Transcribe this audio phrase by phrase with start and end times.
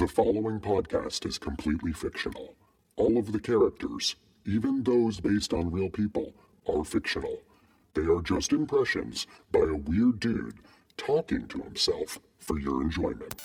[0.00, 2.56] The following podcast is completely fictional.
[2.96, 6.32] All of the characters, even those based on real people,
[6.66, 7.42] are fictional.
[7.92, 10.56] They are just impressions by a weird dude
[10.96, 13.42] talking to himself for your enjoyment.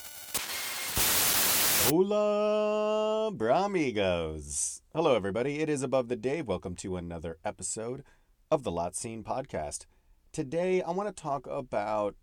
[1.89, 4.79] Hola, Bramigos.
[4.93, 5.59] Hello, everybody.
[5.59, 6.47] It is Above the Dave.
[6.47, 8.01] Welcome to another episode
[8.49, 9.87] of the Lot Scene Podcast.
[10.31, 12.15] Today, I want to talk about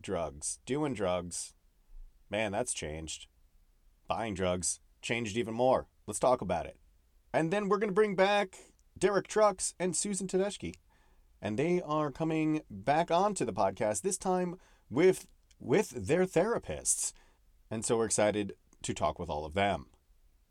[0.00, 1.52] drugs, doing drugs.
[2.30, 3.26] Man, that's changed.
[4.16, 5.88] Buying drugs changed even more.
[6.06, 6.76] Let's talk about it.
[7.32, 8.56] And then we're going to bring back
[8.96, 10.74] Derek Trucks and Susan Tedeschi.
[11.42, 14.54] And they are coming back onto the podcast, this time
[14.88, 15.26] with
[15.58, 17.12] with their therapists.
[17.72, 18.52] And so we're excited
[18.84, 19.86] to talk with all of them.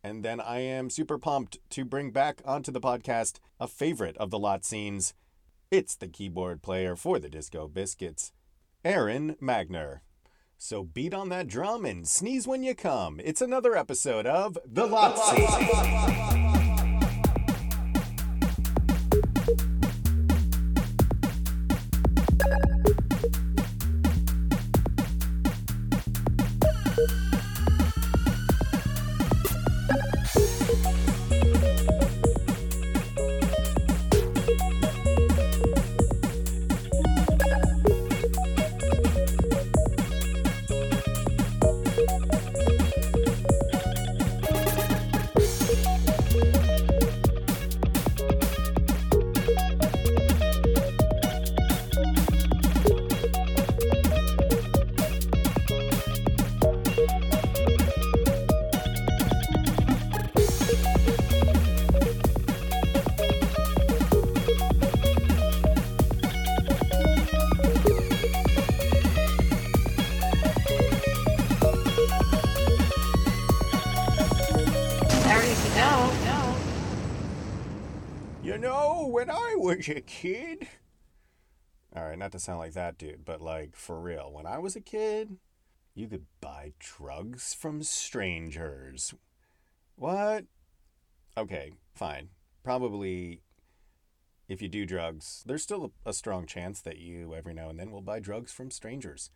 [0.04, 4.30] And then I am super pumped to bring back onto the podcast a favorite of
[4.30, 5.14] the lot scenes.
[5.72, 8.34] It's the keyboard player for the Disco Biscuits,
[8.84, 10.02] Aron Magner.
[10.66, 13.20] So beat on that drum and sneeze when you come.
[13.22, 15.18] It's another episode of The Lot
[80.24, 80.70] kid.
[81.94, 84.76] All right, not to sound like that dude, but like for real, when I was
[84.76, 85.36] a kid,
[85.94, 89.14] you could buy drugs from strangers.
[89.98, 90.46] What?
[91.38, 92.30] Okay, fine.
[92.64, 93.42] Probably
[94.48, 97.92] if you do drugs, there's still a, strong chance that you every now and then
[97.92, 99.30] will buy drugs from strangers.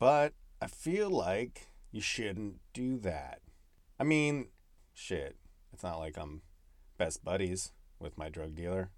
[0.00, 3.40] But I feel like you shouldn't do that.
[4.00, 4.48] I mean,
[4.92, 5.36] shit.
[5.72, 6.42] It's not like I'm
[6.98, 8.90] best buddies with my drug dealer.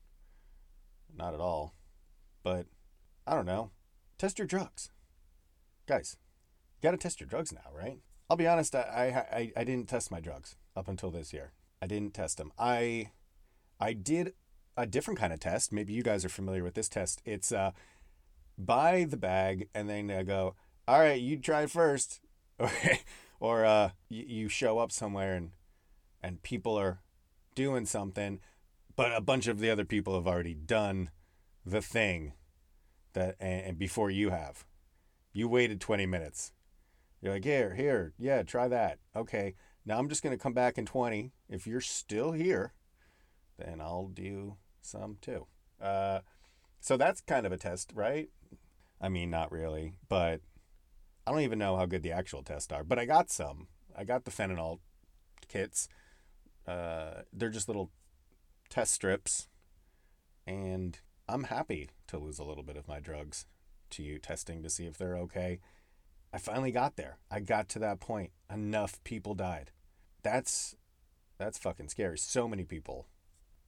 [1.16, 1.74] Not at all.
[2.42, 2.66] But
[3.26, 3.70] I don't know.
[4.18, 4.90] Test your drugs.
[5.86, 6.16] Guys,
[6.76, 7.98] you gotta test your drugs now, right?
[8.28, 11.52] I'll be honest, I, I, I, didn't test my drugs up until this year.
[11.82, 12.52] I didn't test them.
[12.58, 13.10] I
[13.78, 14.32] I did
[14.76, 15.72] a different kind of test.
[15.72, 17.20] Maybe you guys are familiar with this test.
[17.24, 17.72] It's uh
[18.56, 20.54] buy the bag and then uh, go,
[20.88, 22.20] all right, you try first.
[23.40, 25.50] or uh, you, you show up somewhere and
[26.22, 27.00] and people are
[27.54, 28.40] doing something,
[28.96, 31.10] but a bunch of the other people have already done
[31.64, 32.32] the thing
[33.14, 34.64] that and, and before you have.
[35.32, 36.52] You waited 20 minutes.
[37.20, 38.98] You're like, here, here, yeah, try that.
[39.16, 39.54] Okay,
[39.84, 41.32] now I'm just gonna come back in 20.
[41.48, 42.72] If you're still here,
[43.58, 45.46] then I'll do some too.
[45.80, 46.20] Uh,
[46.80, 48.28] so that's kind of a test, right?
[49.00, 50.40] I mean, not really, but
[51.26, 52.84] I don't even know how good the actual tests are.
[52.84, 53.68] But I got some.
[53.96, 54.80] I got the fentanyl
[55.48, 55.88] kits.
[56.66, 57.90] Uh, they're just little
[58.68, 59.48] test strips,
[60.46, 60.98] and
[61.28, 63.46] I'm happy to lose a little bit of my drugs
[63.90, 65.60] to you testing to see if they're okay.
[66.32, 67.18] I finally got there.
[67.30, 68.32] I got to that point.
[68.52, 69.70] Enough people died.
[70.22, 70.74] That's
[71.38, 72.18] that's fucking scary.
[72.18, 73.06] So many people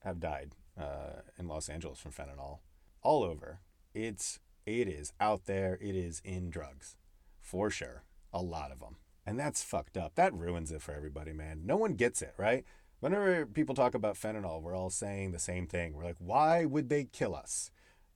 [0.03, 2.59] have died uh, in Los Angeles from fentanyl,
[3.01, 3.61] all over.
[3.93, 5.77] It's it is out there.
[5.81, 6.95] It is in drugs,
[7.39, 8.03] for sure.
[8.33, 10.15] A lot of them, and that's fucked up.
[10.15, 11.61] That ruins it for everybody, man.
[11.65, 12.65] No one gets it, right?
[12.99, 15.93] Whenever people talk about fentanyl, we're all saying the same thing.
[15.93, 17.69] We're like, why would they kill us?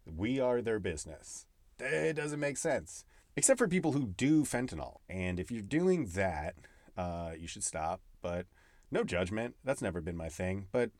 [0.06, 1.46] We are their business.
[1.80, 3.06] It doesn't make sense.
[3.36, 4.98] Except for people who do fentanyl.
[5.08, 6.56] And if you're doing that,
[6.98, 8.02] uh, you should stop.
[8.22, 8.48] But
[8.90, 9.56] no judgment.
[9.64, 10.68] That's never been my thing.
[10.72, 10.92] But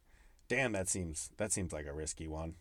[0.48, 2.56] damn, that seems that seems like a risky one.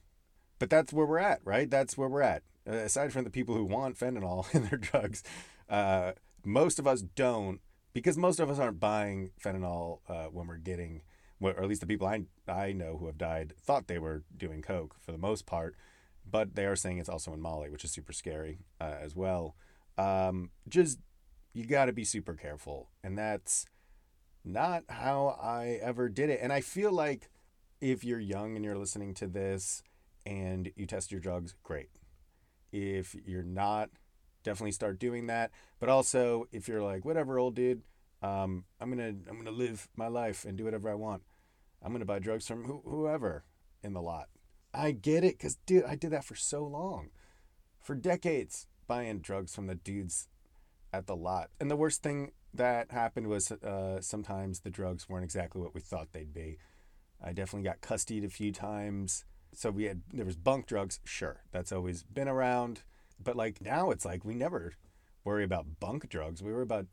[0.59, 1.71] But that's where we're at, right?
[1.71, 2.43] That's where we're at.
[2.69, 5.23] Uh, aside from the people who want fentanyl in their drugs,
[5.69, 6.13] uh,
[6.45, 7.61] most of us don't
[7.93, 11.03] because most of us aren't buying fentanyl uh, when we're getting,
[11.41, 14.63] or at least the people I I know who have died thought they were doing
[14.63, 15.75] coke for the most part,
[16.29, 19.55] but they are saying it's also in Molly, which is super scary uh, as well.
[19.99, 20.99] Um, just
[21.53, 23.67] you got to be super careful, and that's
[24.45, 26.41] not how I ever did it.
[26.43, 27.29] And I feel like
[27.81, 29.83] if you're young and you're listening to this
[30.27, 31.91] and you test your drugs, great.
[32.73, 33.91] If you're not,
[34.45, 35.51] definitely start doing that.
[35.79, 37.83] But also, if you're like, whatever, old dude,
[38.23, 41.23] Um, I'm gonna I'm gonna live my life and do whatever I want.
[41.83, 43.45] I'm gonna buy drugs from who, whoever
[43.83, 44.29] in the lot.
[44.73, 47.11] I get it, cause dude, I did that for so long,
[47.81, 50.29] for decades, buying drugs from the dudes
[50.93, 51.51] at the lot.
[51.61, 55.81] And the worst thing that happened was uh, sometimes the drugs weren't exactly what we
[55.81, 56.59] thought they'd be.
[57.23, 59.25] I definitely got custodied a few times.
[59.53, 62.83] So we had there was bunk drugs, sure, that's always been around.
[63.23, 64.75] But like now it's like we never
[65.25, 66.43] worry about bunk drugs.
[66.43, 66.87] We worry about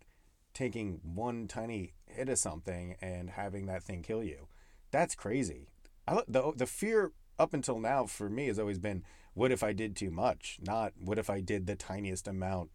[0.54, 4.48] taking one tiny hit of something and having that thing kill you.
[4.92, 5.68] That's crazy.
[6.08, 9.04] I, the the fear up until now for me has always been
[9.34, 10.58] what if I did too much?
[10.62, 12.72] Not what if I did the tiniest amount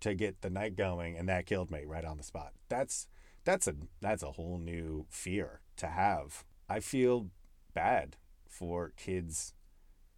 [0.00, 2.52] to get the night going and that killed me right on the spot.
[2.68, 3.08] That's
[3.44, 6.44] that's a that's a whole new fear to have.
[6.68, 7.30] I feel
[7.74, 8.16] bad
[8.46, 9.54] for kids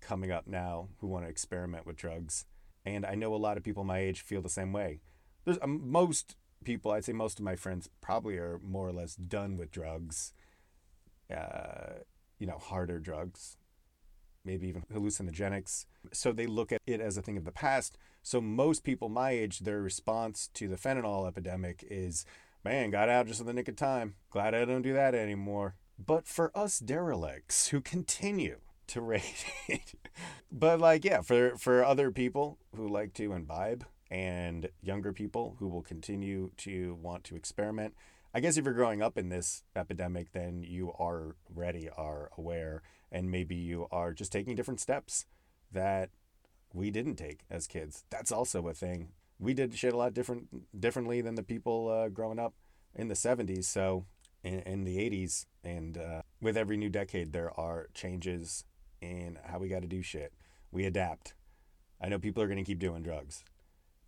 [0.00, 2.46] coming up now who want to experiment with drugs.
[2.84, 5.00] And I know a lot of people my age feel the same way.
[5.44, 9.14] There's um, most people, I'd say most of my friends probably are more or less
[9.14, 10.32] done with drugs,
[11.35, 12.00] uh,
[12.38, 13.56] you know, harder drugs,
[14.44, 15.87] maybe even hallucinogenics.
[16.12, 17.99] So they look at it as a thing of the past.
[18.23, 22.25] So most people my age, their response to the fentanyl epidemic is,
[22.65, 24.15] man, got out just in the nick of time.
[24.31, 25.75] Glad I don't do that anymore.
[26.05, 29.94] But for us derelicts who continue to rate it,
[30.50, 35.69] but like, yeah, for, for other people who like to imbibe and younger people who
[35.69, 37.94] will continue to want to experiment,
[38.32, 42.82] I guess if you're growing up in this epidemic, then you are ready, are aware,
[43.11, 45.27] and maybe you are just taking different steps
[45.73, 46.11] that
[46.73, 48.05] we didn't take as kids.
[48.11, 49.09] That's also a thing.
[49.41, 52.55] We did shit a lot different differently than the people uh, growing up
[52.94, 53.65] in the 70s.
[53.65, 54.05] So
[54.44, 58.65] in, in the 80s, and uh, with every new decade, there are changes
[59.00, 60.32] in how we got to do shit.
[60.71, 61.35] We adapt.
[62.00, 63.44] I know people are going to keep doing drugs,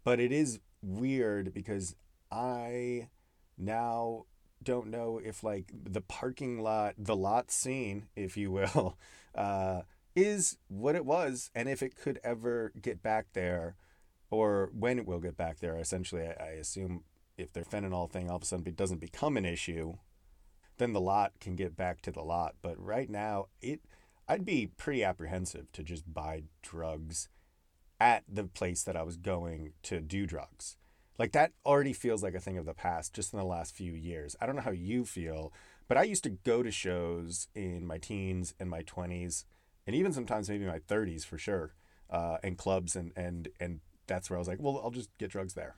[0.05, 1.97] but it is weird because
[2.31, 3.09] I
[3.59, 4.27] now
[4.63, 8.97] don't know if like the parking lot, the lot scene, if you will,
[9.35, 9.83] uh,
[10.15, 13.77] is what it was, and if it could ever get back there,
[14.31, 15.77] or when it will get back there.
[15.77, 17.05] Essentially, I, I assume
[17.37, 19.95] if their fentanyl thing all of a sudden doesn't become an issue,
[20.79, 22.55] then the lot can get back to the lot.
[22.63, 23.81] But right now, it
[24.29, 27.29] I'd be pretty apprehensive to just buy drugs
[28.01, 30.77] at the place that I was going to do drugs.
[31.23, 33.93] Like that already feels like a thing of the past just in the last few
[33.93, 34.35] years.
[34.41, 35.53] I don't know how you feel,
[35.87, 39.45] but I used to go to shows in my teens and my 20s
[39.87, 41.75] and even sometimes maybe my 30s for sure,
[42.11, 43.79] uh, and clubs and and and
[44.09, 45.77] that's where I was like, well, I'll just get drugs there.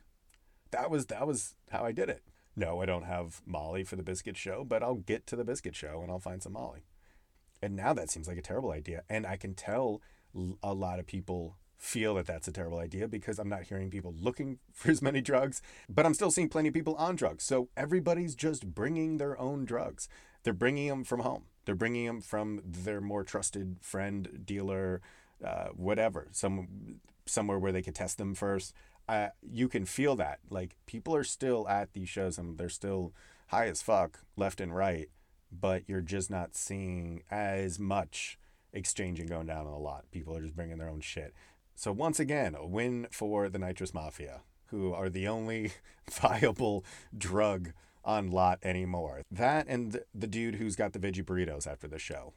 [0.71, 2.23] That was that was how I did it.
[2.57, 5.77] No, I don't have Molly for the biscuit show, but I'll get to the biscuit
[5.77, 6.87] show and I'll find some Molly.
[7.61, 10.01] And now that seems like a terrible idea, and I can tell
[10.63, 14.15] a lot of people feel that that's a terrible idea because I'm not hearing people
[14.19, 17.45] looking for as many drugs, but I'm still seeing plenty of people on drugs.
[17.45, 20.09] So everybody's just bringing their own drugs.
[20.43, 21.45] They're bringing them from home.
[21.65, 25.01] They're bringing them from their more trusted friend, dealer,
[25.45, 28.75] uh, whatever, some somewhere where they could test them first.
[29.09, 30.41] Uh, you can feel that.
[30.51, 33.13] Like people are still at these shows and they're still
[33.49, 35.09] high as fuck, left and right,
[35.53, 38.39] but you're just not seeing as much
[38.75, 40.11] exchanging going down a lot.
[40.11, 41.33] People are just bringing their own shit.
[41.75, 45.73] So once again, a win for the Nitrous Mafia, who are the only
[46.11, 46.85] viable
[47.17, 47.73] drug
[48.05, 49.23] on lot anymore.
[49.31, 52.33] That and the dude who's got the veggie burritos after the show.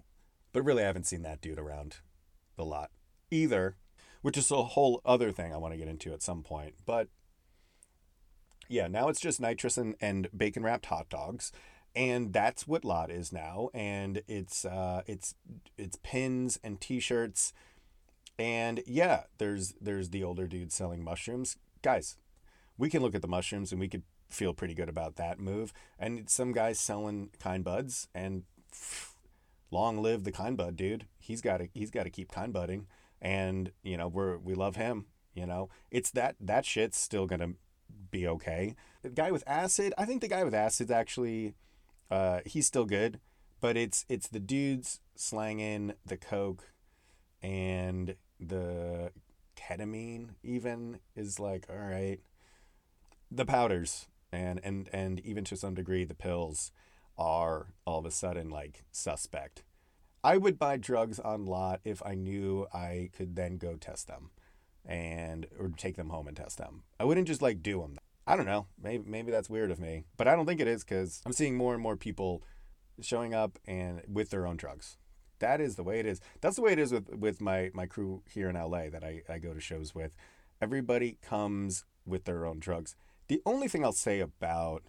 [0.53, 1.97] But really, I haven't seen that dude around
[2.55, 2.89] the lot
[3.29, 3.75] either,
[4.21, 6.75] which is a whole other thing I want to get into at some point.
[6.85, 7.09] But
[8.67, 11.51] yeah, now it's just nitrous and, and bacon wrapped hot dogs.
[11.95, 13.69] And that's what lot is now.
[13.73, 15.35] And it's uh, it's
[15.77, 17.53] it's pins and t-shirts.
[18.39, 21.57] And yeah, there's there's the older dude selling mushrooms.
[21.81, 22.17] Guys,
[22.77, 25.73] we can look at the mushrooms and we could feel pretty good about that move.
[25.97, 29.13] And some guys selling kind buds and pff,
[29.71, 31.07] long live the kind bud dude.
[31.19, 32.87] He's got to he's got to keep kind budding
[33.21, 35.69] and you know we're we love him, you know.
[35.91, 37.55] It's that that shit's still going to
[38.11, 38.75] be okay.
[39.01, 41.55] The guy with acid, I think the guy with acid's actually
[42.11, 43.19] uh he's still good,
[43.61, 46.71] but it's it's the dudes slanging the coke
[47.41, 49.11] and the
[49.55, 52.19] ketamine even is like all right
[53.31, 56.71] the powders and and and even to some degree the pills
[57.17, 59.63] are all of a sudden like suspect.
[60.23, 64.31] I would buy drugs on lot if I knew I could then go test them
[64.85, 66.83] and or take them home and test them.
[66.99, 67.97] I wouldn't just like do them.
[68.25, 68.67] I don't know.
[68.81, 71.55] Maybe maybe that's weird of me, but I don't think it is cuz I'm seeing
[71.55, 72.43] more and more people
[73.01, 74.97] showing up and with their own drugs.
[75.39, 76.21] That is the way it is.
[76.41, 79.21] That's the way it is with with my my crew here in LA that I
[79.29, 80.15] I go to shows with.
[80.61, 82.95] Everybody comes with their own drugs.
[83.27, 84.83] The only thing I'll say about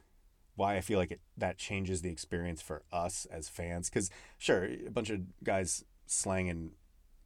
[0.54, 3.90] why I feel like it that changes the experience for us as fans.
[3.90, 6.72] Because sure, a bunch of guys slanging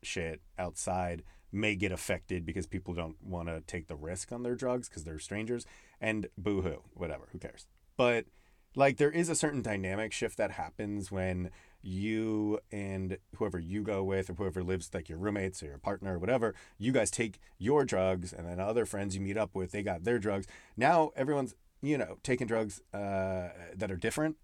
[0.03, 4.55] shit outside may get affected because people don't want to take the risk on their
[4.55, 5.67] drugs because they're strangers.
[6.01, 7.67] And boo hoo, whatever, who cares?
[7.97, 8.27] But
[8.75, 11.51] like there is a certain dynamic shift that happens when
[11.83, 16.15] you and whoever you go with or whoever lives like your roommates or your partner
[16.15, 19.73] or whatever you guys take your drugs and then other friends you meet up with
[19.73, 20.47] they got their drugs.
[20.77, 24.37] Now everyone's you know taking drugs uh, that are different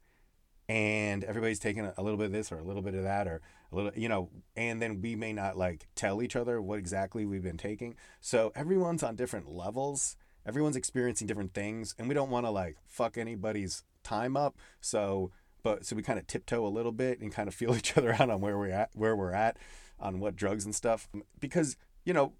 [0.68, 3.40] and everybody's taking a little bit of this or a little bit of that or
[3.72, 7.24] a little you know and then we may not like tell each other what exactly
[7.24, 7.94] we've been taking.
[8.20, 10.16] So everyone's on different levels.
[10.46, 14.56] Everyone's experiencing different things and we don't want to like fuck anybody's time up.
[14.80, 15.30] So
[15.68, 18.14] but so we kind of tiptoe a little bit and kind of feel each other
[18.14, 19.58] out on where we're at where we're at
[20.00, 21.08] on what drugs and stuff
[21.40, 22.32] because you know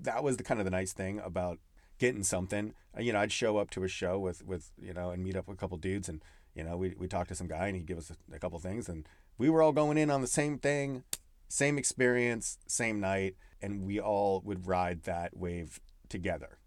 [0.00, 1.58] that was the kind of the nice thing about
[1.98, 2.74] getting something.
[2.98, 5.46] You know i'd show up to a show with with you know and meet up
[5.46, 6.22] with a couple dudes and
[6.54, 8.58] you know we we talk to some guy and he'd give us a, a couple
[8.58, 9.08] things and
[9.38, 11.04] we were all going in on the same thing
[11.48, 16.58] same experience same night and we all would ride that wave together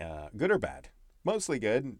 [0.00, 0.88] uh, good or bad.
[1.24, 1.98] Mostly good.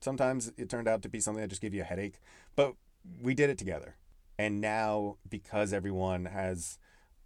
[0.00, 2.18] Sometimes it turned out to be something that just gave you a headache
[2.56, 2.74] but
[3.20, 3.96] we did it together.
[4.38, 6.78] And now because everyone has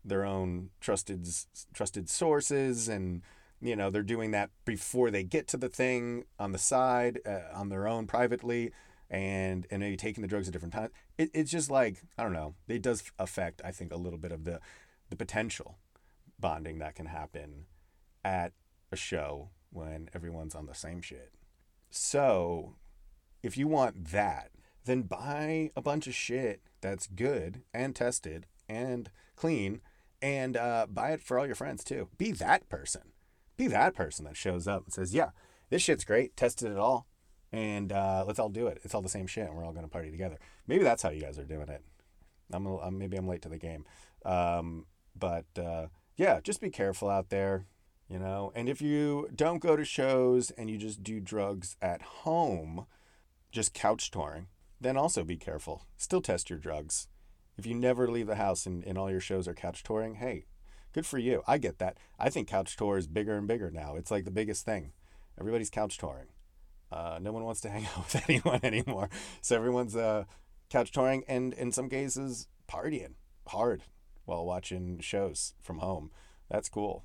[0.04, 1.28] their own trusted
[1.74, 3.22] trusted sources and
[3.60, 7.40] you know they're doing that before they get to the thing on the side uh,
[7.54, 8.72] on their own privately
[9.10, 12.32] and and maybe taking the drugs at different times it, it's just like i don't
[12.32, 14.60] know it does affect i think a little bit of the
[15.10, 15.78] the potential
[16.38, 17.66] bonding that can happen
[18.24, 18.52] at
[18.90, 21.32] a show when everyone's on the same shit
[21.90, 22.74] so
[23.42, 24.50] if you want that
[24.84, 29.80] then buy a bunch of shit that's good and tested and clean
[30.22, 32.08] and uh, buy it for all your friends too.
[32.18, 33.12] Be that person.
[33.56, 35.30] Be that person that shows up and says, yeah,
[35.70, 37.06] this shit's great, tested it all,
[37.52, 38.80] and uh, let's all do it.
[38.84, 40.38] It's all the same shit, and we're all going to party together.
[40.66, 41.82] Maybe that's how you guys are doing it.
[42.52, 43.84] I'm, I'm maybe I'm late to the game,
[44.24, 47.66] um, but uh, yeah, just be careful out there,
[48.08, 48.50] you know.
[48.54, 52.86] And if you don't go to shows and you just do drugs at home,
[53.52, 54.48] just couch touring,
[54.80, 55.86] then also be careful.
[55.96, 57.08] Still test your drugs.
[57.56, 60.46] If you never leave the house and, and all your shows are couch touring, hey,
[60.92, 61.42] good for you.
[61.46, 61.98] I get that.
[62.18, 63.96] I think couch tour is bigger and bigger now.
[63.96, 64.92] It's like the biggest thing.
[65.38, 66.28] Everybody's couch touring.
[66.90, 69.10] Uh, no one wants to hang out with anyone anymore.
[69.42, 70.24] So everyone's uh,
[70.70, 73.14] couch touring and in some cases partying
[73.48, 73.82] hard
[74.24, 76.10] while watching shows from home.
[76.48, 77.04] That's cool.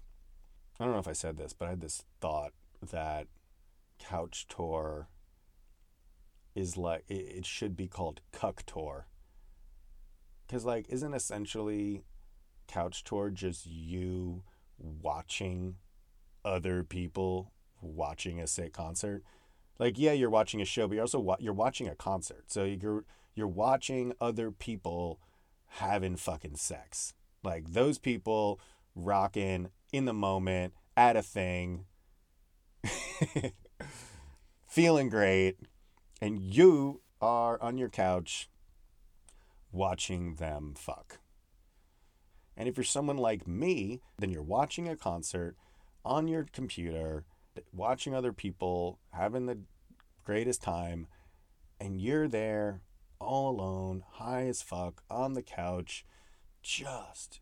[0.80, 2.52] I don't know if I said this, but I had this thought
[2.92, 3.28] that
[4.00, 5.08] couch tour
[6.56, 9.08] is like it, should be called cuck tour.
[10.48, 12.04] Because like isn't essentially
[12.68, 14.44] couch tour just you
[14.78, 15.76] watching
[16.44, 19.24] other people watching a sick concert?
[19.78, 22.46] Like yeah you're watching a show but you're also wa- you're watching a concert.
[22.48, 23.04] So you're
[23.36, 25.20] you're watching other people
[25.68, 27.14] having fucking sex.
[27.44, 28.62] Like those people
[28.96, 31.86] rocking in the moment at a thing
[34.68, 35.58] feeling great
[36.22, 38.50] and you are on your couch
[39.72, 41.20] watching them fuck.
[42.58, 45.56] And if you're someone like me, then you're watching a concert
[46.06, 47.26] on your computer,
[47.74, 49.60] watching other people having the
[50.24, 51.08] greatest time,
[51.80, 52.82] and you're there
[53.20, 56.06] all alone, high as fuck, on the couch,
[56.62, 57.42] just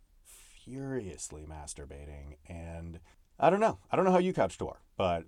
[0.63, 2.37] furiously masturbating.
[2.47, 2.99] And
[3.39, 3.79] I don't know.
[3.91, 5.25] I don't know how you couch tour, but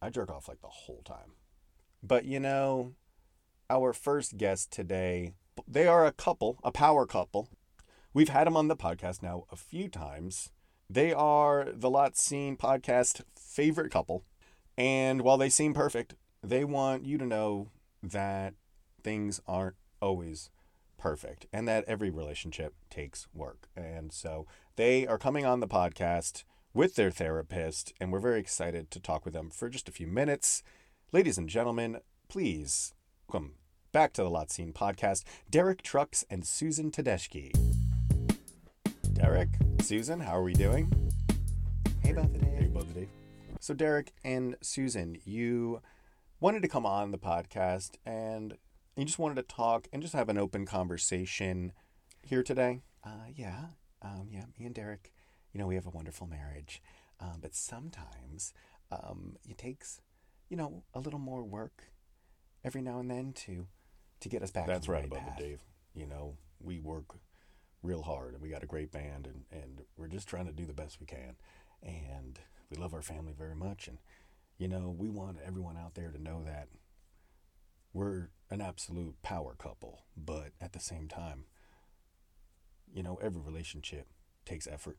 [0.00, 1.32] I jerk off like the whole time.
[2.02, 2.92] But you know,
[3.70, 5.32] our first guest today,
[5.66, 7.48] they are a couple, a power couple.
[8.14, 10.50] We've had them on the podcast now a few times.
[10.88, 14.24] They are the Lot Scene podcast favorite couple.
[14.76, 17.68] And while they seem perfect, they want you to know
[18.02, 18.54] that
[19.02, 20.50] things aren't always
[20.96, 23.68] perfect and that every relationship takes work.
[23.76, 28.90] And so they are coming on the podcast with their therapist, and we're very excited
[28.90, 30.62] to talk with them for just a few minutes.
[31.10, 32.92] Ladies and gentlemen, please
[33.26, 33.54] welcome
[33.92, 37.50] back to the Lot Scene podcast, Derek Trucks and Susan Tedeschi.
[39.14, 39.48] Derek,
[39.80, 40.92] Susan, how are we doing?
[42.02, 42.42] Hey, Buffett.
[42.42, 43.08] Hey, Buffett.
[43.58, 45.80] So, Derek and Susan, you
[46.40, 48.58] wanted to come on the podcast and
[48.94, 51.72] you just wanted to talk and just have an open conversation
[52.20, 52.82] here today.
[53.02, 53.68] Uh, yeah,
[54.02, 54.44] um, yeah.
[54.58, 55.10] Me and Derek,
[55.54, 56.82] you know, we have a wonderful marriage,
[57.18, 58.52] um, but sometimes
[58.90, 60.02] um, it takes
[60.48, 61.84] you know, a little more work
[62.64, 63.66] every now and then to
[64.20, 64.66] to get us back.
[64.66, 65.60] That's right, about it, Dave.
[65.94, 67.18] You know, we work
[67.82, 70.66] real hard and we got a great band and, and we're just trying to do
[70.66, 71.36] the best we can.
[71.82, 72.38] And
[72.70, 73.98] we love our family very much and
[74.58, 76.68] you know, we want everyone out there to know that
[77.92, 81.44] we're an absolute power couple, but at the same time,
[82.92, 84.08] you know, every relationship
[84.44, 84.98] takes effort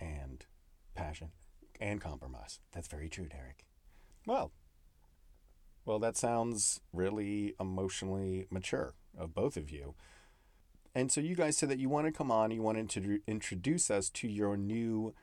[0.00, 0.46] and
[0.94, 1.32] passion
[1.78, 2.60] and compromise.
[2.72, 3.66] That's very true, Derek.
[4.26, 4.52] Well,
[5.84, 9.94] well, that sounds really emotionally mature of both of you.
[10.94, 13.90] And so you guys said that you want to come on, you wanted to introduce
[13.90, 15.14] us to your new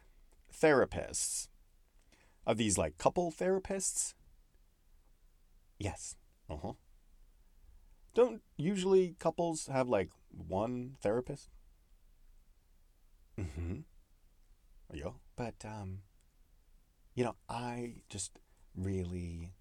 [0.54, 1.48] therapists.
[2.46, 4.14] Are these like couple therapists?
[5.80, 6.16] Yes.
[6.50, 6.74] Uh huh.
[8.14, 11.50] Don't usually couples have like one therapist?
[13.38, 13.80] Mm hmm.
[14.94, 15.12] Yeah.
[15.36, 16.00] But, um,
[17.16, 18.40] you know, I just
[18.76, 19.54] really,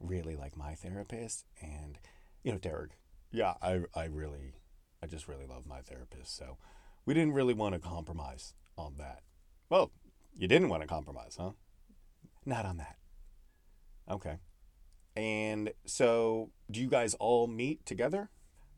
[0.00, 1.44] really like my therapist.
[1.60, 1.98] And,
[2.42, 2.92] you know, Derek,
[3.30, 4.54] Yeah, I, I really,
[5.02, 6.36] I just really love my therapist.
[6.36, 6.58] So
[7.04, 9.22] we didn't really want to compromise on that.
[9.70, 9.90] Well,
[10.36, 11.50] you didn't want to compromise, huh?
[12.46, 12.96] not on that.
[14.10, 14.38] Okay.
[15.16, 18.30] And so, do you guys all meet together?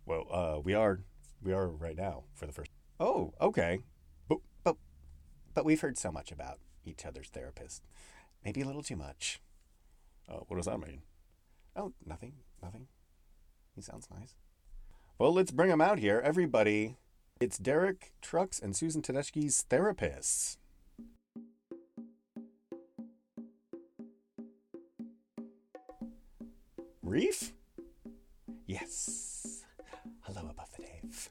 [0.06, 1.00] Well, uh, we are,
[1.42, 2.70] we are right now for the first.
[2.98, 3.80] Oh, okay.
[4.28, 4.76] But but,
[5.54, 7.82] but we've heard so much about each other's therapist.
[8.44, 9.40] Maybe a little too much.
[10.28, 11.02] Uh, what does that mean?
[11.76, 12.34] Oh, nothing.
[12.62, 12.86] Nothing.
[13.74, 14.34] He sounds nice.
[15.18, 16.96] Well, let's bring him out here, everybody.
[17.40, 20.56] It's Derek Trucks and Susan Tedeschi's therapists.
[27.02, 27.52] Reef?
[28.66, 29.64] Yes.
[30.20, 31.30] Hello, Above the Dave.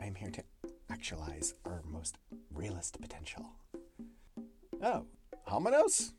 [0.00, 0.42] I am here to
[0.90, 2.16] actualize our most
[2.50, 3.44] realist potential.
[4.82, 5.06] Oh,
[5.48, 6.10] Hamanos?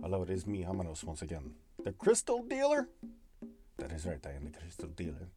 [0.00, 1.54] Hello, it is me, Hamanos, once again.
[1.82, 2.88] The crystal dealer?
[3.78, 5.28] That is right, I am the crystal dealer.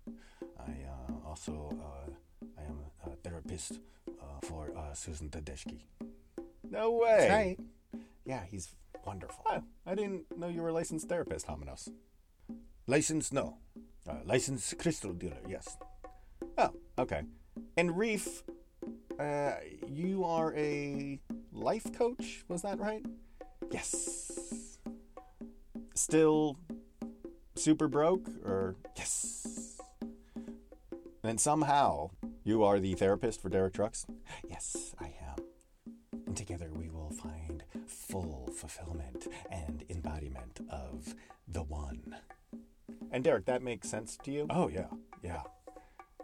[0.59, 2.11] I uh, also uh,
[2.55, 5.79] I am a therapist uh, for uh, Susan Tedeschi.
[6.69, 7.15] No way.
[7.17, 7.59] That's right.
[8.25, 9.43] Yeah, he's wonderful.
[9.47, 11.89] Oh, I didn't know you were a licensed therapist, Hamanos.
[12.85, 13.57] Licensed, no.
[14.07, 15.77] Uh, licensed crystal dealer, yes.
[16.59, 17.23] Oh, okay.
[17.75, 18.43] And Reef,
[19.19, 19.53] uh,
[19.87, 21.19] you are a
[21.59, 23.05] life coach, was that right?
[23.71, 24.79] Yes.
[25.95, 26.57] Still
[27.55, 29.79] super broke, or Yes.
[31.23, 32.09] and somehow
[32.43, 34.05] you are the therapist for Derek Trucks?
[34.47, 35.45] Yes, I am.
[36.25, 41.15] And together we will find full fulfillment and embodiment of
[41.47, 42.15] the one.
[43.11, 44.47] And Derek, that makes sense to you?
[44.49, 44.87] Oh yeah,
[45.21, 45.41] yeah,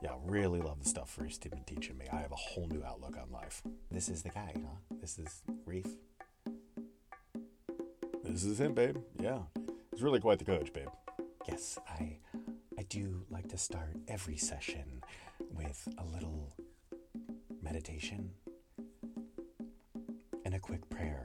[0.02, 0.14] yeah.
[0.24, 2.06] Really love the stuff Reef's been teaching me.
[2.12, 3.62] I have a whole new outlook on life.
[3.92, 4.85] This is the guy, huh?
[5.06, 5.86] This is Reef.
[8.24, 8.98] This is him, babe.
[9.22, 9.38] Yeah,
[9.92, 10.88] he's really quite the coach, babe.
[11.48, 12.18] Yes, I
[12.76, 15.04] I do like to start every session
[15.52, 16.56] with a little
[17.62, 18.32] meditation
[20.44, 21.24] and a quick prayer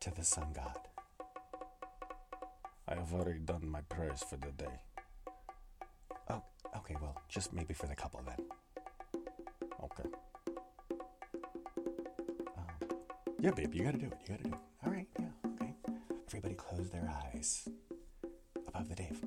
[0.00, 0.76] to the sun god.
[2.86, 4.82] I have already done my prayers for the day.
[6.28, 6.42] Oh,
[6.76, 8.46] okay, well, just maybe for the couple then.
[9.82, 10.10] Okay.
[13.44, 14.16] Yeah, babe, you gotta do it.
[14.22, 14.58] You gotta do it.
[14.86, 15.74] all right, yeah, okay.
[16.28, 17.68] Everybody close their eyes.
[18.68, 19.22] Above the Dave.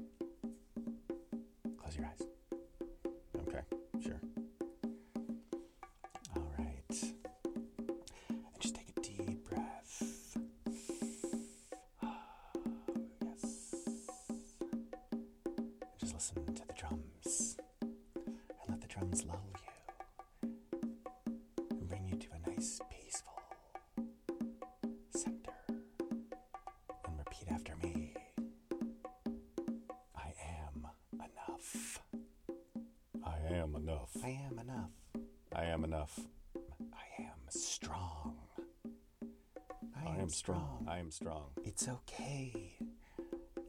[40.97, 41.43] I am strong.
[41.63, 42.51] It's okay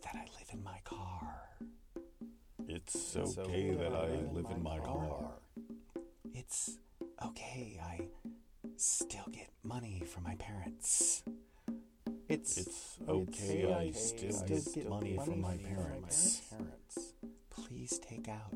[0.02, 1.42] that I live in my car.
[2.66, 5.32] It's okay that I live in my car.
[6.32, 6.78] It's
[7.22, 8.00] okay I
[8.78, 11.22] still get money from my parents.
[12.30, 16.40] It's It's okay I still get money from my parents.
[16.50, 17.12] parents.
[17.50, 18.54] Please take out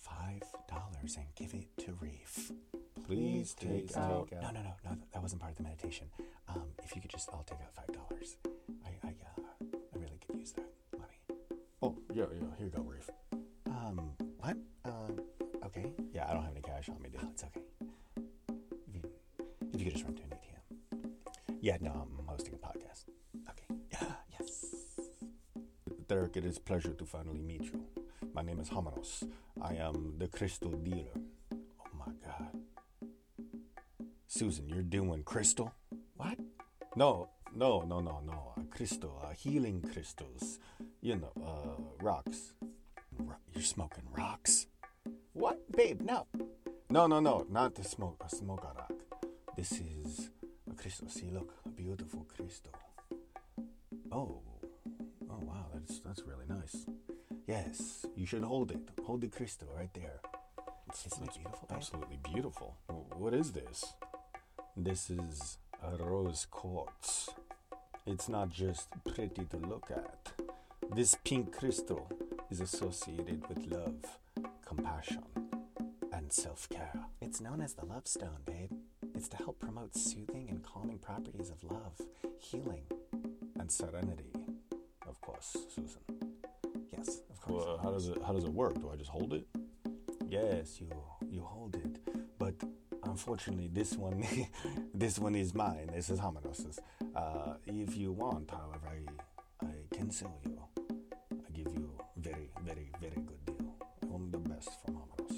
[0.00, 2.50] five dollars and give it to Reef.
[3.06, 4.30] Please take out.
[4.32, 4.96] No, no, no, no.
[5.12, 6.06] That wasn't part of the meditation.
[6.48, 8.36] Um, if you could just all take out five dollars,
[8.84, 9.42] I, I, uh,
[9.94, 10.66] I really could use that
[10.98, 11.20] money.
[11.82, 12.46] Oh, yeah, yeah.
[12.58, 13.10] Here you go, Reef.
[13.66, 14.56] Um, what?
[14.84, 15.20] Um,
[15.66, 15.86] okay.
[16.12, 17.20] Yeah, I don't have any cash on me, dude.
[17.22, 17.60] Oh, it's okay.
[18.88, 19.02] If you,
[19.72, 21.56] if you could just run to an ATM.
[21.60, 23.04] Yeah, no, I'm hosting a podcast.
[23.50, 23.80] Okay.
[23.92, 24.06] Yeah.
[24.38, 24.64] Yes.
[26.08, 27.82] Derek, it is a pleasure to finally meet you.
[28.32, 29.26] My name is Hamanos.
[29.60, 31.18] I am the crystal dealer.
[31.52, 32.60] Oh my god.
[34.28, 35.72] Susan, you're doing crystal?
[36.96, 38.54] No, no, no, no, no.
[38.56, 40.58] A crystal, uh, healing crystals.
[41.02, 42.54] You know, uh, rocks.
[43.18, 44.66] Ro- you're smoking rocks.
[45.34, 46.00] What, babe?
[46.00, 46.26] No.
[46.88, 48.94] No, no, no, not the smoke, a smoke a rock.
[49.56, 50.30] This is
[50.70, 51.08] a crystal.
[51.08, 52.72] See, look, a beautiful crystal.
[54.10, 54.40] Oh,
[55.30, 56.86] oh wow, that's that's really nice.
[57.46, 58.80] Yes, you should hold it.
[59.04, 60.20] Hold the crystal right there.
[61.06, 61.76] Isn't it beautiful, babe?
[61.76, 62.76] Absolutely beautiful.
[63.18, 63.84] What is this?
[64.76, 65.65] This is a
[65.98, 67.30] rose quartz.
[68.06, 70.32] It's not just pretty to look at.
[70.94, 72.08] This pink crystal
[72.50, 74.04] is associated with love,
[74.64, 75.24] compassion,
[76.12, 76.92] and self care.
[77.20, 78.70] It's known as the love stone, babe.
[79.14, 82.00] It's to help promote soothing and calming properties of love,
[82.38, 82.84] healing.
[83.58, 84.32] And serenity,
[85.08, 86.02] of course, Susan.
[86.92, 87.64] Yes, of course.
[87.66, 88.74] Well, how does it how does it work?
[88.80, 89.46] Do I just hold it?
[90.28, 90.88] Yes, you
[91.28, 92.05] you hold it,
[93.16, 94.22] unfortunately, this one
[94.94, 95.88] this one is mine.
[95.94, 96.78] This is Hamanos's.
[97.14, 100.58] Uh, if you want, however, I I can sell you.
[101.46, 103.72] I give you very very very good deal.
[104.12, 105.36] Only the best from Hamanos.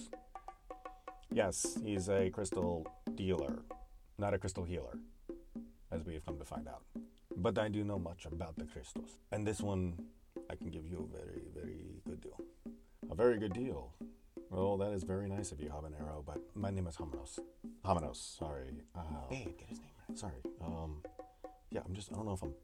[1.31, 3.55] Yes, he's a crystal dealer,
[4.19, 4.97] not a crystal healer,
[5.93, 6.83] as we have come to find out.
[7.37, 9.85] But I do know much about the crystals, and this one
[10.51, 12.41] I can give you a very very good deal.
[13.13, 13.93] A very good deal.
[14.51, 17.39] Well, that is very nice of you, Habanero, but my name is Hamanos.
[17.85, 18.83] Hamanos, sorry.
[18.95, 20.19] Uh, Babe, get his name right.
[20.19, 20.43] sorry.
[20.61, 21.03] Um,
[21.71, 22.55] yeah, I'm just, I don't know if I'm,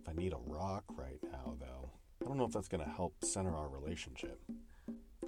[0.00, 1.90] if I need a rock right now, though.
[2.22, 4.40] I don't know if that's going to help center our relationship.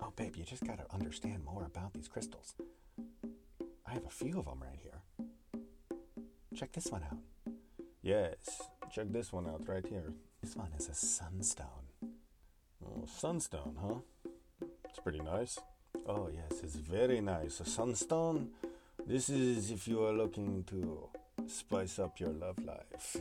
[0.00, 2.54] Oh, babe, you just gotta understand more about these crystals.
[3.86, 5.28] I have a few of them right here.
[6.56, 7.18] Check this one out.
[8.02, 10.12] Yes, check this one out right here.
[10.42, 11.86] This one is a sunstone.
[12.84, 13.94] Oh, sunstone, huh?
[14.88, 15.58] It's pretty nice.
[16.06, 17.60] Oh, yes, it's very nice.
[17.60, 18.50] A sunstone?
[19.06, 21.08] This is if you are looking to
[21.46, 23.16] spice up your love life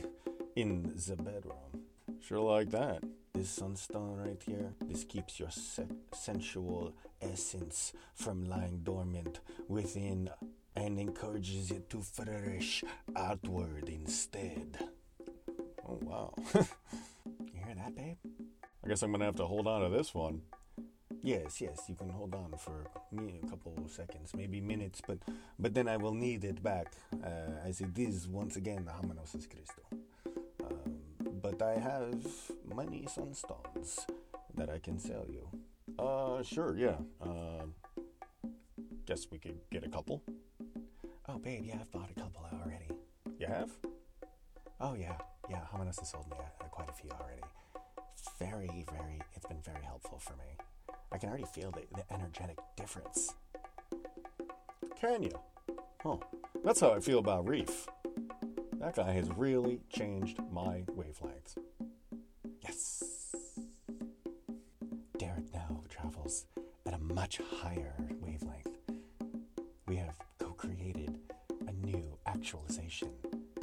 [0.56, 1.84] in the bedroom.
[2.20, 3.02] Sure like that.
[3.34, 10.30] This sunstone right here, this keeps your se- sensual essence from lying dormant within
[10.76, 12.84] and encourages it to flourish
[13.16, 14.78] outward instead.
[15.86, 16.34] Oh, wow.
[17.52, 18.16] You hear that, babe?
[18.84, 20.42] I guess I'm gonna have to hold on to this one.
[21.24, 25.18] Yes, yes, you can hold on for me a couple of seconds, maybe minutes, but
[25.56, 26.88] but then I will need it back,
[27.24, 29.84] uh, as it is once again the Hamanos's crystal.
[30.64, 30.98] Um,
[31.40, 32.26] but I have
[32.74, 34.04] many sunstones
[34.56, 35.48] that I can sell you.
[35.96, 36.96] Uh, sure, yeah.
[37.20, 37.66] Uh,
[39.06, 40.22] guess we could get a couple.
[41.28, 42.90] Oh, babe, yeah, I've bought a couple already.
[43.38, 43.70] You have?
[44.80, 45.16] Oh, yeah,
[45.48, 47.42] yeah, Hamanos has sold me uh, quite a few already.
[48.40, 50.56] Very, very, it's been very helpful for me.
[51.12, 53.34] I can already feel the, the energetic difference.
[54.98, 55.38] Can you?
[56.02, 56.16] Huh.
[56.64, 57.86] That's how I feel about Reef.
[58.80, 61.56] That guy has really changed my wavelengths.
[62.62, 63.04] Yes.
[65.18, 66.46] Derek now travels
[66.86, 68.68] at a much higher wavelength.
[69.86, 71.18] We have co created
[71.68, 73.10] a new actualization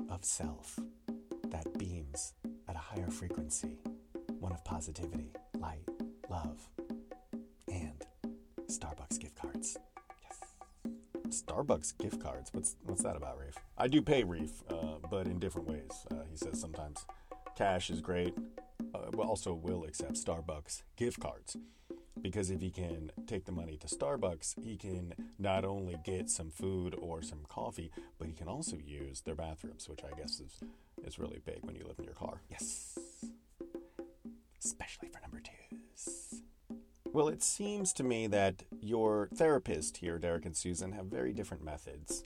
[0.09, 0.79] of self
[1.49, 2.33] that beams
[2.67, 3.79] at a higher frequency,
[4.39, 5.31] one of positivity,
[11.69, 12.49] Starbucks gift cards.
[12.51, 13.55] What's what's that about, Reef?
[13.77, 15.91] I do pay Reef, uh, but in different ways.
[16.09, 17.05] Uh, he says sometimes
[17.55, 18.33] cash is great,
[18.93, 21.57] uh, also will accept Starbucks gift cards
[22.21, 26.49] because if he can take the money to Starbucks, he can not only get some
[26.49, 30.59] food or some coffee, but he can also use their bathrooms, which I guess is
[31.05, 32.41] is really big when you live in your car.
[32.49, 32.97] Yes.
[34.63, 36.41] Especially for number twos.
[37.11, 41.63] Well, it seems to me that your therapist here, Derek and Susan, have very different
[41.63, 42.23] methods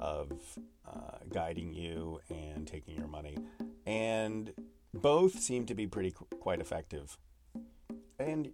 [0.00, 0.32] of
[0.86, 3.36] uh, guiding you and taking your money,
[3.86, 4.52] and
[4.94, 7.18] both seem to be pretty qu- quite effective.
[8.18, 8.50] And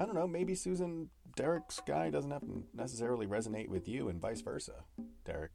[0.00, 4.20] I don't know, maybe Susan, Derek's guy doesn't have to necessarily resonate with you, and
[4.20, 4.84] vice versa,
[5.24, 5.52] Derek.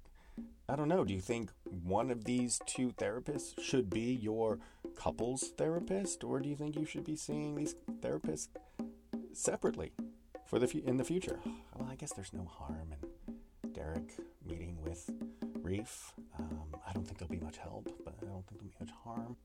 [0.69, 1.03] I don't know.
[1.03, 4.59] Do you think one of these two therapists should be your
[4.95, 8.47] couples therapist, or do you think you should be seeing these therapists
[9.33, 9.91] separately
[10.53, 11.39] for the in the future?
[11.75, 14.13] Well, I guess there's no harm in Derek
[14.45, 15.09] meeting with
[15.63, 16.13] Reef.
[16.37, 18.91] Um, I don't think there'll be much help, but I don't think there'll be much
[19.03, 19.35] harm.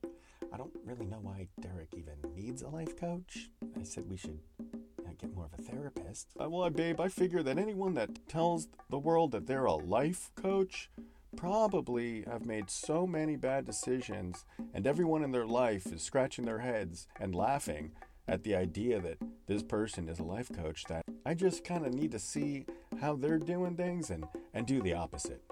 [0.52, 3.48] I don't really know why Derek even needs a life coach.
[3.80, 6.28] I said we should know, get more of a therapist.
[6.38, 10.30] Uh, well, babe, I figure that anyone that tells the world that they're a life
[10.34, 10.90] coach
[11.36, 14.44] probably have made so many bad decisions,
[14.74, 17.92] and everyone in their life is scratching their heads and laughing
[18.26, 19.16] at the idea that
[19.48, 22.66] this person is a life coach that I just kind of need to see
[23.00, 25.42] how they're doing things and, and do the opposite.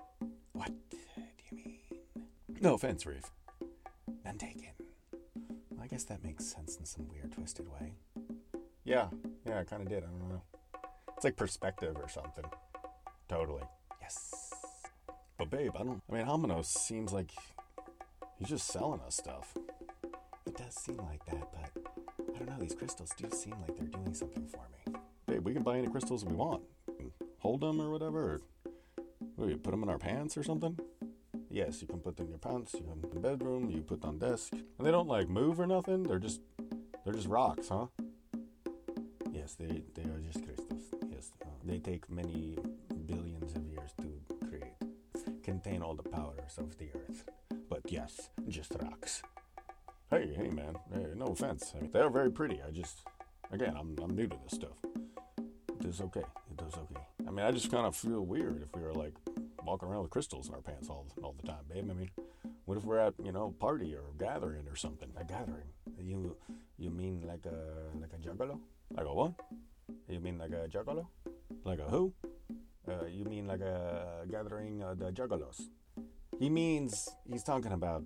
[0.52, 0.98] What do
[1.50, 1.78] you mean?
[2.61, 3.24] No offense, Reef.
[4.24, 4.68] None taken.
[5.82, 7.94] I guess that makes sense in some weird, twisted way.
[8.85, 9.09] Yeah,
[9.46, 10.04] yeah, I kind of did.
[10.04, 10.42] I don't know.
[11.16, 12.44] It's like perspective or something.
[13.28, 13.62] Totally.
[14.02, 14.52] Yes.
[15.38, 16.02] But babe, I don't.
[16.11, 17.30] I mean, Hamanos seems like
[18.38, 19.54] he's just selling us stuff.
[20.46, 21.76] It does seem like that, but
[22.37, 22.61] I don't know.
[22.61, 24.94] These crystals do seem like they're doing something for me.
[25.27, 26.62] Babe, we can buy any crystals we want.
[27.38, 28.42] Hold them or whatever.
[29.38, 30.79] Or, you put them in our pants or something?
[31.49, 32.75] Yes, you can put them in your pants.
[32.75, 33.70] You can put them in the bedroom.
[33.70, 34.53] You put them on desk.
[34.53, 36.03] And they don't like move or nothing.
[36.03, 36.40] They're just
[37.05, 37.87] they're just rocks, huh?
[39.33, 40.83] Yes, they they are just crystals.
[41.09, 42.59] Yes, uh, they take many
[43.07, 44.75] billions of years to create,
[45.42, 47.25] contain all the powers of the earth.
[47.70, 49.22] But yes, just rocks.
[50.09, 50.77] Hey, hey, man.
[50.95, 51.73] Hey, no offense.
[51.77, 52.61] I mean, they are very pretty.
[52.64, 53.03] I just,
[53.51, 54.79] again, I'm I'm new to this stuff.
[55.81, 56.23] It is okay.
[56.49, 57.03] It does okay.
[57.27, 59.14] I mean, I just kind of feel weird if we were like
[59.64, 61.90] walking around with crystals in our pants all all the time, babe.
[61.90, 62.11] I mean,
[62.66, 65.09] what if we're at you know party or gathering or something?
[65.16, 65.71] A gathering.
[65.99, 66.37] You
[66.79, 68.61] you mean like a like a juggalo?
[68.97, 69.33] Like a what?
[70.09, 71.09] You mean like a juggalo?
[71.64, 72.14] Like a who?
[72.88, 75.62] Uh, you mean like a gathering of the juggalos?
[76.38, 78.05] He means he's talking about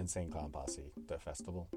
[0.00, 1.68] Insane Clown Posse, the festival.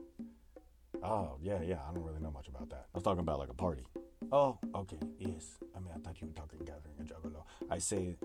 [1.03, 1.79] Oh yeah, yeah.
[1.87, 2.85] I don't really know much about that.
[2.93, 3.83] I was talking about like a party.
[4.31, 4.97] Oh, okay.
[5.19, 5.57] Yes.
[5.75, 7.43] I mean, I thought you were talking gathering a juggalo.
[7.69, 8.15] I say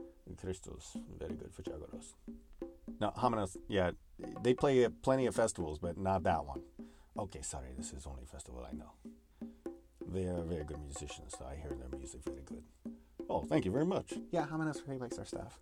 [0.40, 2.14] crystals very good for juggalos.
[3.00, 3.90] No, Hamanos, yeah,
[4.42, 6.62] they play at plenty of festivals, but not that one.
[7.18, 8.92] Okay, sorry, this is only festival I know.
[10.06, 12.62] They are very good musicians, so I hear their music very good.
[13.28, 14.14] Oh, thank you very much.
[14.30, 15.60] Yeah, Hamanos really likes our stuff.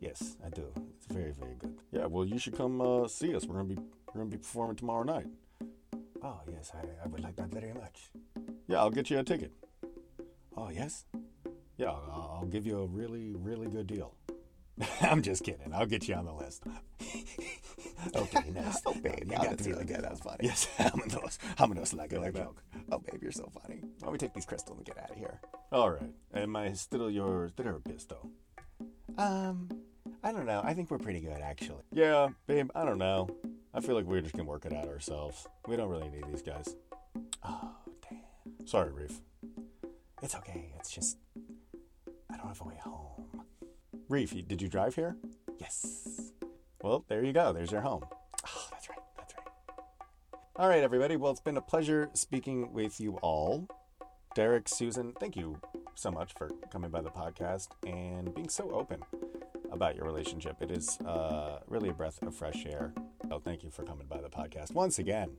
[0.00, 0.72] Yes, I do.
[0.96, 1.78] It's very, very good.
[2.00, 3.44] Yeah, well, you should come uh, see us.
[3.44, 5.26] We're gonna be we're gonna be performing tomorrow night.
[6.22, 8.10] Oh yes, I, I would like that very much.
[8.68, 9.52] Yeah, I'll get you a ticket.
[10.56, 11.04] Oh yes.
[11.76, 14.14] Yeah, I'll, I'll give you a really really good deal.
[15.02, 15.74] I'm just kidding.
[15.74, 16.62] I'll get you on the list.
[18.16, 18.80] okay, nice.
[18.86, 19.96] Oh, babe, you yeah, got that's me really good.
[19.96, 20.02] that.
[20.04, 20.38] That was funny.
[20.40, 21.36] Yes, Hamanos.
[21.58, 22.62] Hamanos like Good that like joke.
[22.90, 23.80] Oh, babe, you're so funny.
[23.82, 25.38] Why don't we take these crystals and get out of here?
[25.70, 26.10] All right.
[26.32, 28.30] Am I still your therapist, though?
[29.18, 29.68] Um,
[30.22, 30.60] I don't know.
[30.62, 31.82] I think we're pretty good, actually.
[31.92, 33.28] Yeah, babe, I don't know.
[33.72, 35.46] I feel like we're just gonna work it out ourselves.
[35.66, 36.76] We don't really need these guys.
[37.42, 37.76] Oh,
[38.08, 38.66] damn.
[38.66, 39.20] Sorry, Reef.
[40.22, 40.72] It's okay.
[40.78, 41.16] It's just
[42.30, 43.44] I don't have a way home.
[44.08, 45.16] Reef, did you drive here?
[45.58, 46.32] Yes.
[46.82, 47.52] Well, there you go.
[47.52, 48.04] There's your home.
[48.46, 48.98] Oh, that's right.
[49.16, 49.46] That's right.
[50.56, 51.16] All right, everybody.
[51.16, 53.68] Well, it's been a pleasure speaking with you all.
[54.34, 55.60] Derek, Susan, thank you
[55.94, 59.02] so much for coming by the podcast and being so open
[59.70, 60.56] about your relationship.
[60.60, 62.92] It is uh, really a breath of fresh air.
[63.28, 65.36] So thank you for coming by the podcast once again.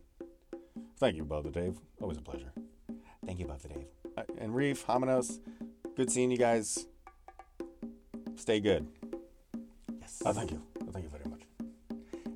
[0.97, 1.77] Thank you, Bubba Dave.
[1.99, 2.51] Always a pleasure.
[3.25, 3.85] Thank you, Buffett Dave.
[4.17, 5.39] Uh, and Reef, Hamanos,
[5.95, 6.87] good seeing you guys.
[8.35, 8.87] Stay good.
[9.99, 10.21] Yes.
[10.25, 10.61] Oh, thank you.
[10.81, 11.41] Oh, thank you very much.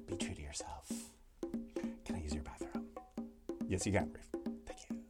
[0.08, 0.92] Be true to yourself.
[2.06, 2.86] Can I use your bathroom?
[3.68, 4.30] Yes, you can, Reef.
[4.66, 5.02] Thank you.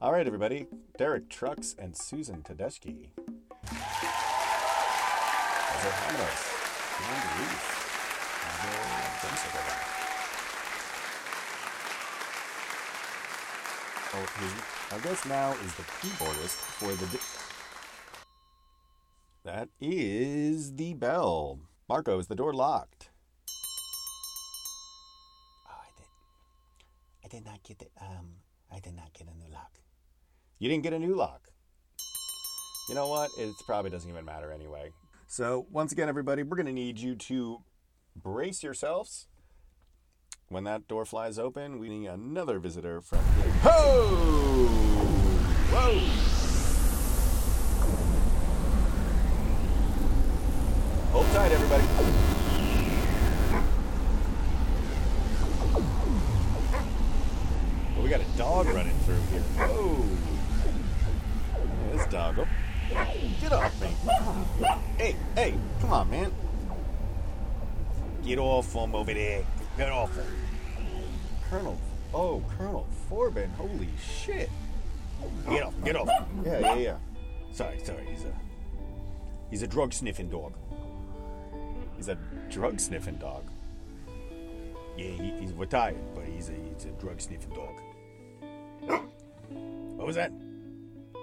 [0.00, 0.66] All right, everybody.
[0.98, 3.10] Derek Trucks and Susan Tedeschi.
[5.82, 6.42] Those are Hamanos.
[7.02, 7.62] And Reef.
[8.46, 9.76] And, uh, Drumstick over.
[14.14, 14.26] Oh,
[14.92, 17.06] our guest now is the keyboardist for the.
[17.06, 17.18] Di-
[19.42, 21.58] that is the bell.
[21.88, 23.10] Marco, is the door locked?
[25.66, 26.06] Oh, I did.
[27.24, 27.90] I did not get it.
[28.00, 28.34] Um,
[28.70, 29.80] I did not get a new lock.
[30.60, 31.48] You didn't get a new lock.
[32.88, 33.30] You know what?
[33.36, 34.92] It probably doesn't even matter anyway.
[35.32, 37.62] So, once again, everybody, we're going to need you to
[38.14, 39.28] brace yourselves.
[40.50, 43.48] When that door flies open, we need another visitor from the.
[43.62, 44.68] Ho!
[45.72, 46.00] Whoa!
[51.12, 51.84] Hold tight, everybody.
[57.94, 59.40] Well, we got a dog running through here.
[59.40, 60.04] Whoa!
[61.96, 62.38] This dog.
[62.38, 62.46] Oh.
[63.40, 63.96] Get off me!
[65.02, 66.32] Hey, hey, come on, man!
[68.24, 69.42] Get off him over there!
[69.76, 70.24] Get off him!
[71.50, 71.76] Colonel,
[72.14, 73.50] oh, Colonel Forbin!
[73.54, 74.48] Holy shit!
[75.50, 75.74] Get off!
[75.84, 76.08] Get off!
[76.44, 76.96] Yeah, yeah, yeah.
[77.50, 78.06] Sorry, sorry.
[78.12, 78.32] He's a
[79.50, 80.52] he's a drug sniffing dog.
[81.96, 82.16] He's a
[82.48, 83.42] drug sniffing dog.
[84.96, 89.00] Yeah, he, he's retired, but he's a he's a drug sniffing dog.
[89.96, 90.30] What was that?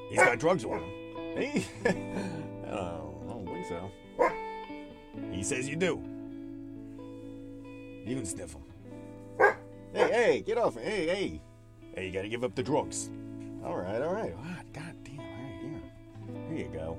[0.10, 0.89] He's got drugs on him.
[1.30, 2.06] Hey, I don't,
[2.74, 3.09] don't
[3.63, 3.91] think so.
[5.32, 6.02] He says you do.
[8.06, 8.63] You can sniff him.
[9.93, 10.76] Hey, hey, get off!
[10.76, 11.41] Hey, hey,
[11.95, 12.06] hey!
[12.08, 13.10] You gotta give up the drugs.
[13.63, 14.34] All right, all right.
[14.39, 15.19] Ah, God damn!
[15.19, 16.98] All right, here, here you go.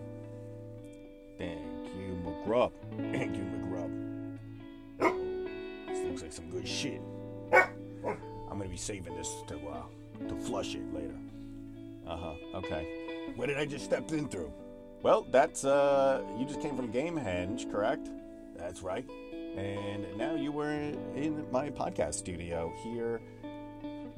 [1.38, 1.60] Thank
[1.96, 2.72] you, McGrupp.
[3.12, 4.38] Thank you, McGrupp.
[5.88, 7.00] This looks like some good shit.
[7.52, 11.16] I'm gonna be saving this to uh, to flush it later.
[12.06, 12.34] Uh huh.
[12.56, 13.32] Okay.
[13.36, 14.52] What did I just step in through?
[15.02, 18.08] Well, that's uh, you just came from Gamehendge, correct?
[18.56, 19.08] That's right.
[19.56, 23.20] And now you were in my podcast studio here,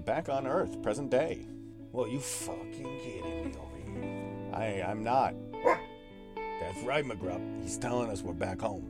[0.05, 1.47] back on Earth, present day.
[1.93, 4.51] Well, you fucking kidding me over here?
[4.53, 5.35] I I'm not.
[6.61, 7.63] That's right, McGrupp.
[7.63, 8.89] He's telling us we're back home.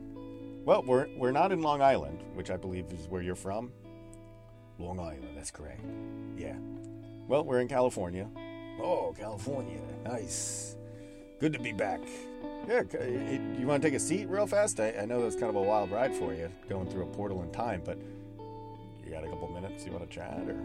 [0.65, 3.71] Well, we're we're not in Long Island, which I believe is where you're from.
[4.79, 5.85] Long Island, that's correct.
[6.35, 6.55] Yeah.
[7.27, 8.27] Well, we're in California.
[8.81, 9.79] Oh, California.
[10.03, 10.75] Nice.
[11.43, 11.99] Good to be back.
[12.69, 14.79] Yeah, uh, you want to take a seat real fast?
[14.79, 17.43] I, I know that's kind of a wild ride for you, going through a portal
[17.43, 17.97] in time, but
[19.05, 19.85] you got a couple minutes?
[19.85, 20.55] You want to chat, or?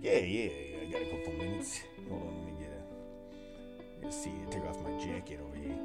[0.00, 1.80] Yeah, yeah, yeah, I got a couple minutes.
[2.08, 4.04] Hold on, let me get a.
[4.04, 4.30] Let me see.
[4.48, 5.76] Take off my jacket over here.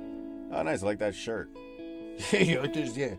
[0.52, 0.84] Oh, nice.
[0.84, 1.50] I like that shirt.
[2.32, 3.16] yeah, yeah.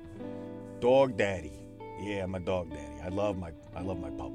[0.78, 1.58] Dog daddy.
[2.00, 3.02] Yeah, I'm a dog daddy.
[3.04, 4.30] I love my I love my pup.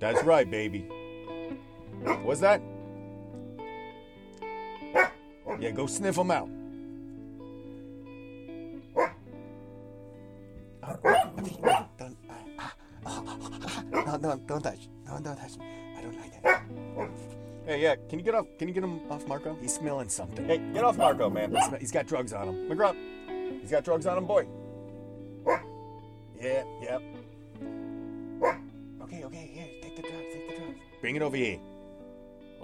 [0.00, 0.88] That's right, baby.
[2.24, 2.60] What's that?
[5.60, 6.48] Yeah, go sniff them out.
[12.00, 12.16] Don't,
[14.06, 14.88] no, no, don't touch.
[15.06, 15.64] No, don't touch me.
[15.96, 16.64] I don't like that.
[17.66, 18.46] Hey, yeah, can you get off?
[18.58, 19.56] Can you get him off, Marco?
[19.60, 20.44] He's smelling something.
[20.44, 21.54] Hey, get off, Marco, man.
[21.78, 22.68] He's- got drugs on him.
[22.68, 22.96] McGrupp,
[23.60, 24.46] he's got drugs on him, boy.
[26.40, 26.98] Yeah, yeah.
[29.02, 30.78] Okay, okay, here, take the drugs, take the drugs.
[31.00, 31.58] Bring it over here.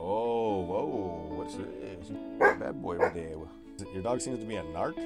[0.03, 2.11] Oh, whoa, what's this?
[2.39, 3.37] Bad boy over there.
[3.93, 4.97] Your dog seems to be a narc?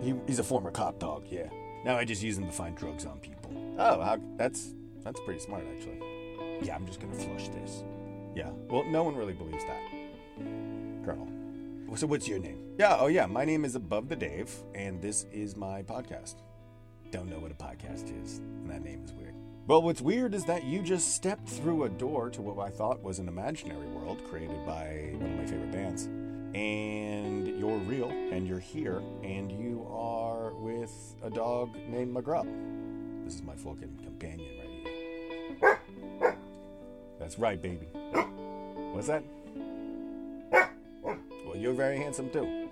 [0.00, 1.48] He, he's a former cop dog, yeah.
[1.84, 3.50] Now I just use him to find drugs on people.
[3.78, 6.00] Oh, how, that's that's pretty smart, actually.
[6.62, 7.82] Yeah, I'm just gonna flush this.
[8.34, 9.80] Yeah, well, no one really believes that.
[11.04, 11.28] Colonel.
[11.96, 12.58] So what's your name?
[12.78, 16.36] Yeah, oh yeah, my name is Above the Dave, and this is my podcast.
[17.10, 19.31] Don't know what a podcast is, and that name is weird.
[19.68, 23.00] Well, what's weird is that you just stepped through a door to what I thought
[23.00, 26.06] was an imaginary world created by one of my favorite bands.
[26.54, 32.44] And you're real, and you're here, and you are with a dog named McGrupp.
[33.24, 35.78] This is my fucking companion right
[36.20, 36.36] here.
[37.20, 37.86] That's right, baby.
[38.92, 39.22] What's that?
[40.50, 42.68] Well, you're very handsome too.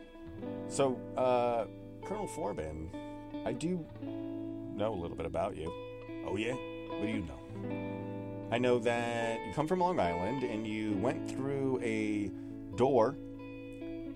[0.69, 1.67] So, uh,
[2.05, 2.89] Colonel Forbin,
[3.47, 3.87] I do
[4.75, 5.73] know a little bit about you.
[6.27, 6.55] Oh, yeah?
[6.91, 8.51] What do you know?
[8.53, 12.31] I know that you come from Long Island and you went through a
[12.77, 13.17] door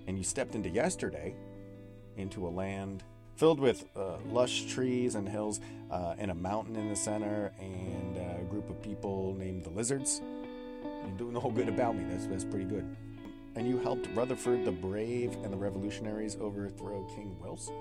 [0.06, 1.34] and you stepped into yesterday
[2.16, 3.04] into a land
[3.36, 5.60] filled with uh, lush trees and hills
[5.90, 10.20] uh, and a mountain in the center and a group of people named the Lizards.
[11.16, 12.04] Doing the whole good about me.
[12.08, 12.96] That's, that's pretty good.
[13.56, 17.74] And you helped Rutherford the Brave and the Revolutionaries overthrow King Wilson?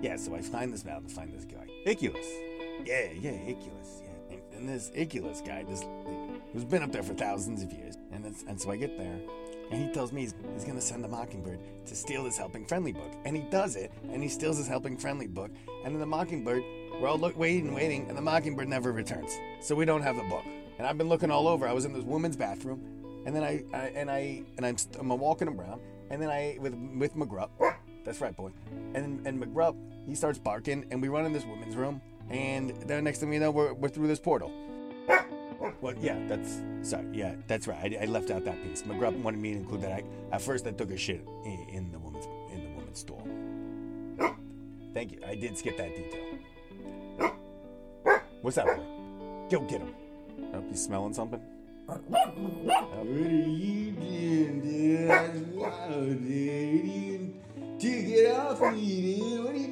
[0.00, 1.66] Yeah, so I find this mountain, find this guy.
[1.84, 2.26] Icculus.
[2.84, 4.02] Yeah, yeah, Icculus.
[4.02, 4.36] Yeah.
[4.36, 5.84] And, and this Icculus guy, this
[6.52, 7.96] who's been up there for thousands of years.
[8.12, 9.18] And, and so I get there,
[9.70, 12.64] and he tells me he's, he's going to send a mockingbird to steal this Helping
[12.64, 13.12] Friendly book.
[13.24, 15.50] And he does it, and he steals his Helping Friendly book.
[15.84, 16.62] And then the mockingbird,
[17.00, 19.38] we're all look, waiting and waiting, and the mockingbird never returns.
[19.60, 20.44] So we don't have the book.
[20.78, 21.68] And I've been looking all over.
[21.68, 22.82] I was in this woman's bathroom,
[23.26, 26.74] and then I, I and I and I'm, I'm walking around, and then I with
[26.96, 27.50] with McGrupp.
[28.04, 28.52] That's right, boy.
[28.94, 33.04] And and McGrupp, he starts barking, and we run in this woman's room, and then
[33.04, 34.52] next thing we know, we're, we're through this portal.
[35.80, 37.06] Well, yeah, that's sorry.
[37.12, 37.96] Yeah, that's right.
[37.96, 38.82] I, I left out that piece.
[38.82, 39.92] McGrupp wanted me to include that.
[39.92, 43.26] I, at first, I took a shit in, in the woman's in the woman's stall.
[44.94, 45.20] Thank you.
[45.26, 47.32] I did skip that detail.
[48.42, 48.82] What's that boy?
[49.50, 49.94] Go get him.
[50.52, 51.40] I Hope he's smelling something.
[51.86, 52.02] What
[52.96, 55.08] are you doing, dude?
[55.08, 57.34] That's wild, dude.
[57.80, 59.44] To get off me, dude.
[59.44, 59.68] What are you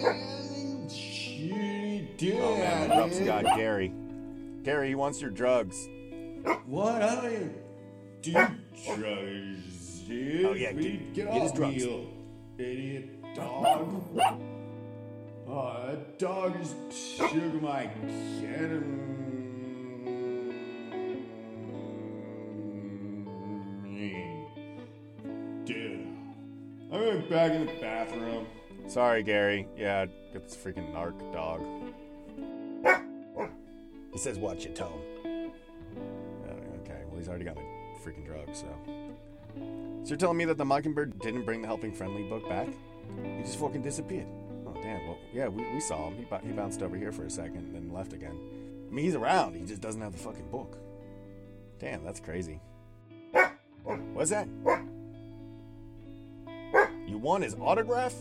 [0.00, 0.43] doing?
[1.50, 2.34] Man, shit.
[2.40, 3.92] Oh man, McGrupp's got Gary.
[4.62, 5.88] Gary, he wants your drugs.
[6.66, 7.54] What are you?
[8.22, 8.32] Do
[8.96, 10.46] drugs, dude.
[10.46, 11.14] Oh, yeah, Please dude.
[11.14, 11.84] Get, Get his off drugs.
[11.84, 12.08] me,
[12.58, 14.04] idiot dog.
[15.48, 19.02] oh, that dog just shook my ketamine.
[25.64, 26.06] Dude,
[26.92, 28.46] I'm going back in the bathroom.
[28.86, 29.66] Sorry, Gary.
[29.76, 31.60] Yeah, get this freaking narc dog.
[34.12, 37.62] He says, "Watch your tone." Uh, okay, well he's already got my
[38.04, 38.66] freaking drugs, so.
[40.04, 42.68] So you're telling me that the Mockingbird didn't bring the Helping Friendly book back?
[43.22, 44.26] He just fucking disappeared.
[44.66, 45.06] Oh damn.
[45.06, 46.16] Well, yeah, we, we saw him.
[46.16, 48.38] He, he bounced over here for a second, and then left again.
[48.88, 49.56] I mean, he's around.
[49.56, 50.76] He just doesn't have the fucking book.
[51.80, 52.60] Damn, that's crazy.
[54.12, 54.46] What's that?
[57.06, 58.14] You want his autograph?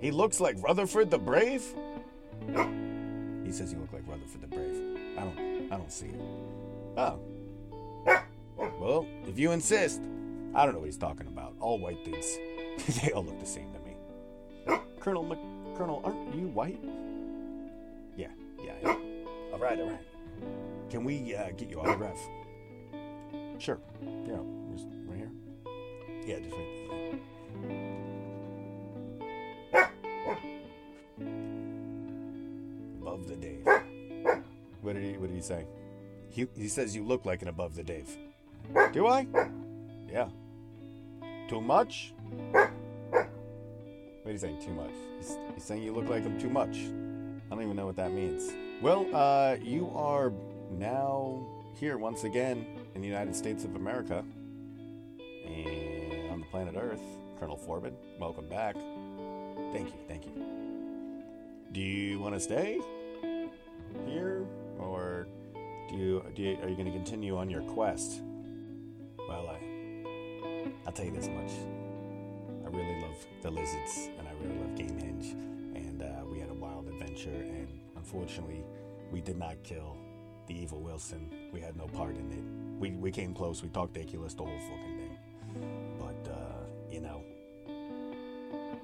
[0.00, 1.64] He looks like Rutherford the Brave?
[3.46, 4.98] He says you look like Rutherford the Brave.
[5.16, 6.20] I don't I don't see it.
[6.96, 7.20] Oh.
[8.80, 10.02] Well, if you insist.
[10.54, 11.54] I don't know what he's talking about.
[11.60, 12.38] All white dudes.
[13.02, 14.80] they all look the same to me.
[15.00, 15.38] Colonel Mc...
[15.76, 16.82] Colonel, aren't you white?
[18.16, 18.28] Yeah,
[18.64, 18.72] yeah.
[18.84, 18.98] I am.
[19.52, 20.00] All right, all right.
[20.88, 22.18] Can we uh, get your autograph?
[23.58, 23.78] Sure.
[24.02, 24.38] Yeah,
[24.72, 25.30] just right here.
[26.26, 26.75] Yeah, just right there.
[35.46, 35.66] Say?
[36.28, 38.16] He he says you look like an above the Dave.
[38.92, 39.26] Do I?
[40.10, 40.28] Yeah.
[41.48, 42.12] Too much?
[42.50, 42.70] What
[44.26, 44.60] are you saying?
[44.60, 44.90] Too much?
[45.18, 46.76] He's, he's saying you look like him too much.
[46.76, 48.52] I don't even know what that means.
[48.82, 50.32] Well, uh, you are
[50.72, 51.46] now
[51.78, 54.24] here once again in the United States of America
[55.46, 57.00] and on the planet Earth.
[57.38, 58.74] Colonel Forbin, welcome back.
[59.72, 60.32] Thank you, thank you.
[61.72, 62.80] Do you want to stay
[66.36, 68.22] you, are you going to continue on your quest?
[69.28, 69.66] Well, I
[70.86, 71.50] I'll tell you this much.
[72.64, 75.32] I really love the lizards, and I really love Gamehendge,
[75.74, 78.64] and uh, we had a wild adventure, and unfortunately,
[79.10, 79.96] we did not kill
[80.46, 81.50] the evil Wilson.
[81.52, 82.80] We had no part in it.
[82.80, 83.62] We we came close.
[83.62, 87.22] We talked to Aculus the whole fucking thing, but uh, you know,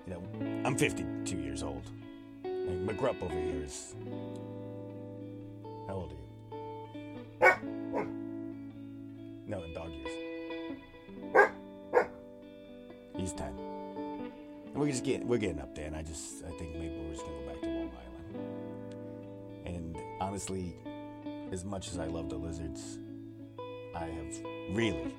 [0.07, 0.23] you know,
[0.65, 1.85] I'm 52 years old.
[2.45, 3.95] And McGrupp over here is.
[15.33, 17.61] We're getting up there, and I just I think maybe we're just gonna go back
[17.63, 18.37] to Long Island.
[19.65, 20.77] And honestly,
[21.51, 22.99] as much as I love the lizards,
[23.97, 24.41] I have
[24.73, 25.15] really,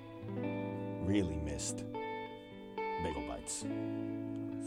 [1.01, 1.83] really missed
[3.03, 3.65] bagel bites.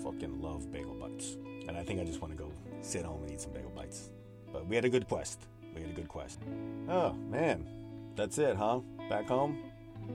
[0.03, 1.37] Fucking love bagel bites.
[1.69, 4.11] And I think I just want to go sit home and eat some bagel bites.
[4.53, 5.47] But we had a good quest.
[5.77, 6.41] We had a good quest.
[6.89, 7.69] Oh, man.
[8.17, 8.81] That's it, huh?
[9.09, 9.63] Back home?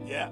[0.06, 0.30] Yeah.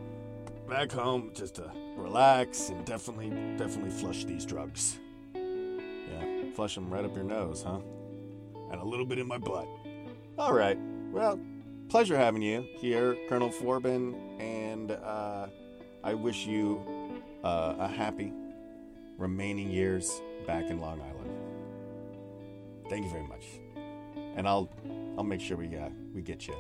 [0.68, 5.00] Back home just to relax and definitely, definitely flush these drugs.
[5.34, 7.80] Yeah, flush them right up your nose, huh?
[8.72, 9.68] And a little bit in my butt.
[10.38, 10.78] All right.
[11.12, 11.40] Well,
[11.90, 15.48] pleasure having you here, Colonel Forbin, and uh,
[16.04, 16.82] I wish you
[17.44, 18.32] uh, a happy
[19.18, 21.30] remaining years back in Long Island.
[22.90, 23.46] Thank you very much,
[24.36, 24.70] and I'll
[25.18, 26.56] I'll make sure we uh, we get you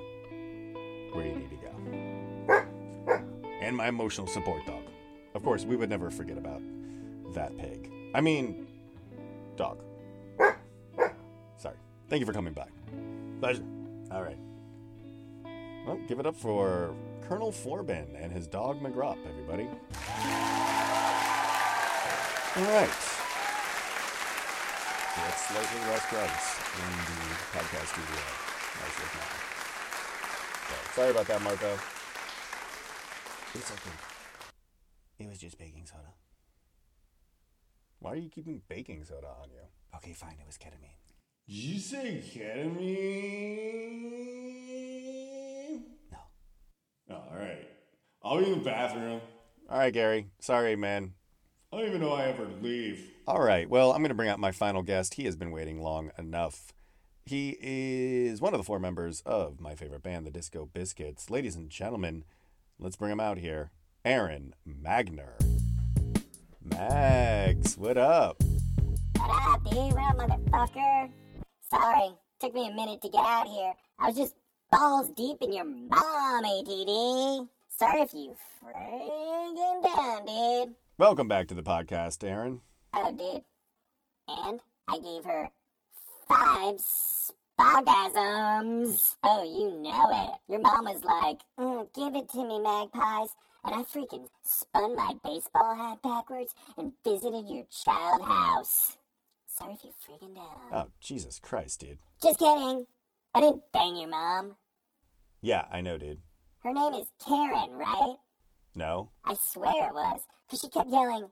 [1.13, 2.65] where you need to go.
[3.61, 4.78] And my emotional support dog.
[5.33, 6.61] Of course, we would never forget about
[7.33, 7.91] that pig.
[8.15, 8.67] I mean,
[9.55, 9.79] dog.
[11.57, 11.75] Sorry.
[12.09, 12.67] Thank you for coming by.
[13.39, 13.63] Pleasure.
[14.11, 14.37] All right.
[15.85, 16.93] Well, give it up for
[17.27, 19.67] Colonel Forbin and his dog McGrupp, everybody.
[22.55, 22.89] All right.
[25.15, 28.23] That's slightly less drugs in the podcast studio.
[30.67, 31.77] So, sorry about that, Marco.
[33.53, 34.08] It's okay.
[35.19, 36.13] It was just baking soda.
[37.99, 39.59] Why are you keeping baking soda on you?
[39.97, 40.37] Okay, fine.
[40.39, 40.95] It was ketamine.
[41.47, 42.79] Did you say ketamine?
[46.11, 46.17] No.
[47.11, 47.67] Oh, all right.
[48.23, 49.19] I'll be in the bathroom.
[49.69, 50.27] All right, Gary.
[50.39, 51.13] Sorry, man.
[51.73, 53.11] I don't even know I ever leave.
[53.27, 53.69] All right.
[53.69, 55.15] Well, I'm going to bring out my final guest.
[55.15, 56.71] He has been waiting long enough.
[57.25, 61.29] He is one of the four members of my favorite band, the Disco Biscuits.
[61.29, 62.23] Ladies and gentlemen,
[62.79, 63.71] let's bring him out here.
[64.05, 65.33] Aron Magner.
[66.63, 68.41] Mags, what up?
[69.17, 69.93] What up, dude?
[69.93, 71.11] What up, motherfucker?
[71.69, 73.73] Sorry, took me a minute to get out here.
[73.99, 74.35] I was just
[74.71, 77.49] balls deep in your mom, ATD.
[77.77, 80.75] Sorry if you friggin' down, dude.
[80.97, 82.61] Welcome back to the podcast, Aron.
[82.93, 83.43] Oh, dude.
[84.29, 85.49] And I gave her
[86.25, 86.75] five
[87.59, 89.17] spogasms.
[89.23, 90.39] Oh, you know it.
[90.51, 93.35] Your mom was like, mm, give it to me, magpies.
[93.65, 98.97] And I freaking spun my baseball hat backwards and visited your child house.
[99.47, 100.45] Sorry if you freaking down.
[100.71, 101.97] Oh, Jesus Christ, dude.
[102.21, 102.85] Just kidding.
[103.35, 104.55] I didn't bang your mom.
[105.41, 106.19] Yeah, I know, dude.
[106.63, 108.15] Her name is Karen, right?
[108.75, 109.11] No?
[109.25, 110.21] I swear it was.
[110.47, 111.29] Because she kept yelling,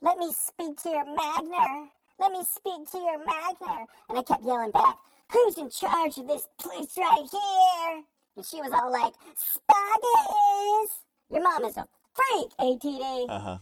[0.00, 1.88] Let me speak to your Magner.
[2.18, 3.86] Let me speak to your Magner.
[4.08, 4.96] And I kept yelling back,
[5.32, 8.02] Who's in charge of this place right here?
[8.36, 11.03] And she was all like, Spaghetti.
[11.30, 13.26] Your mom is a freak, ATD.
[13.28, 13.58] Uh huh.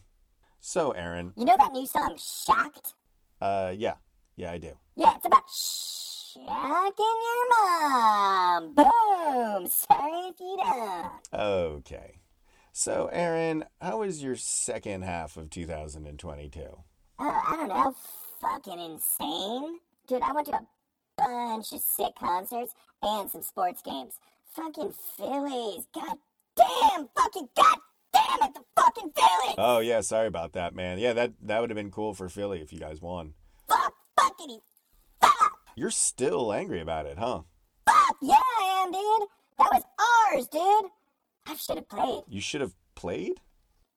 [0.60, 2.94] So, Aron, you know that new song, Shocked?
[3.40, 3.94] uh, yeah.
[4.36, 4.72] Yeah, I do.
[4.96, 8.74] Yeah, it's about shocking your mom.
[8.74, 9.66] Boom.
[9.66, 11.10] Sorry if you don't.
[11.38, 12.20] Okay.
[12.72, 16.60] So, Aron, how was your second half of 2022?
[17.18, 17.94] Oh, I don't know.
[18.40, 19.78] Fucking insane.
[20.08, 20.66] Dude, I went to a
[21.18, 24.18] bunch of sick concerts and some sports games.
[24.54, 25.86] Fucking Phillies.
[25.94, 26.16] God
[26.57, 27.78] damn, fucking god
[28.12, 29.55] damn it, the fucking Phillies!
[29.59, 30.98] Oh yeah, sorry about that, man.
[30.98, 33.34] Yeah, that that would have been cool for Philly if you guys won.
[33.68, 34.61] Fuck, fuckity,
[35.20, 35.59] fuck!
[35.76, 37.42] You're still angry about it, huh?
[37.86, 39.28] Fuck, yeah, I am, dude!
[39.59, 39.82] That was
[40.34, 40.90] ours, dude!
[41.46, 42.22] I should have played.
[42.28, 43.40] You should have played?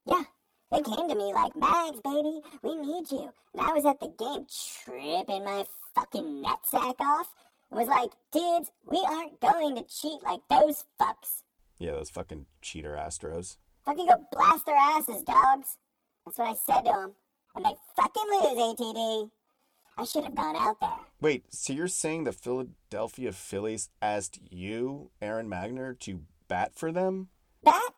[0.08, 0.24] Yeah,
[0.72, 3.30] they came to me like, Mags, baby, we need you.
[3.53, 4.45] And I was at the game
[4.84, 7.34] tripping my fucking nutsack off.
[7.72, 11.43] and was like, dudes, we aren't going to cheat like those fucks.
[11.78, 13.58] Yeah, those fucking cheater Astros.
[13.86, 15.78] Fucking go blast their asses, dogs.
[16.26, 17.12] That's what I said to them.
[17.56, 19.30] And they fucking lose, ATD.
[19.98, 20.90] I should have gone out there.
[21.22, 27.30] Wait, so you're saying the Philadelphia Phillies asked you, Aron Magner, to bat for them?
[27.64, 27.94] Bat?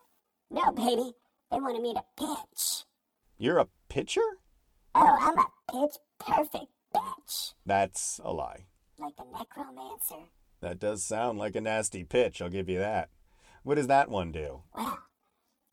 [0.52, 1.14] No, baby.
[1.52, 2.86] They wanted me to pitch.
[3.38, 4.22] You're a pitcher?
[4.94, 7.54] Oh, I'm a pitch perfect bitch.
[7.66, 8.66] That's a lie.
[9.00, 10.30] Like the necromancer.
[10.62, 13.10] That does sound like a nasty pitch, I'll give you that.
[13.68, 14.62] What does that one do?
[14.78, 14.98] Well,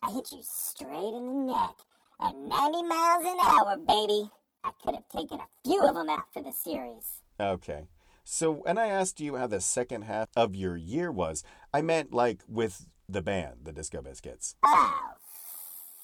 [0.02, 1.76] I hit you straight in the neck
[2.20, 4.28] at 90 miles an hour, baby.
[4.64, 7.22] I could have taken a few of them out for the series.
[7.38, 7.86] Okay.
[8.24, 12.12] So when I asked you how the second half of your year was, I meant
[12.12, 14.56] like with the band, the Disco Biscuits.
[14.64, 15.12] Oh,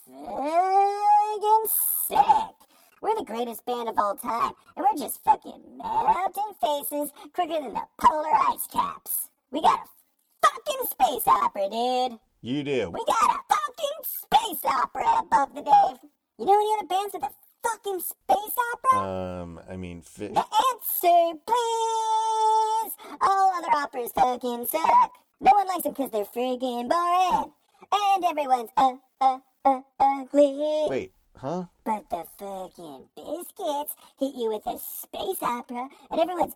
[0.09, 1.67] friggin'
[2.07, 2.55] sick.
[3.03, 7.75] We're the greatest band of all time, and we're just fucking melting faces quicker than
[7.75, 9.29] the polar ice caps.
[9.51, 10.00] We got a
[10.43, 12.19] fucking space opera, dude.
[12.43, 12.91] You do.
[12.91, 15.99] We got a fucking space opera above the Dave.
[16.39, 17.31] You know any other bands with a
[17.63, 18.99] fucking space opera?
[19.43, 22.93] Um, I mean, fi- The answer, please!
[23.21, 25.13] All other operas fucking suck.
[25.41, 27.53] No one likes them because they're friggin' boring.
[27.93, 30.87] And everyone's uh, uh, uh, ugly.
[30.89, 31.65] wait, huh?
[31.85, 36.55] But the fucking biscuits hit you with a space opera, and everyone's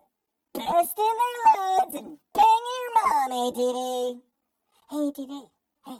[0.57, 4.21] busting their loads and banging your mom, ATD.
[4.89, 5.49] Hey, ATD,
[5.85, 5.97] hey,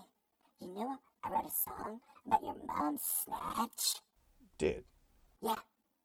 [0.62, 4.01] you know I wrote a song about your mom's snatch?
[4.58, 4.86] Did.
[5.41, 5.56] Yeah,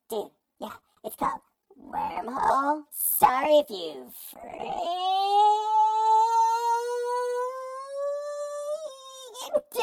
[0.08, 0.26] did.
[0.60, 0.72] yeah,
[1.04, 1.40] it's called
[1.80, 2.82] Wormhole.
[2.90, 4.56] Sorry if you freaked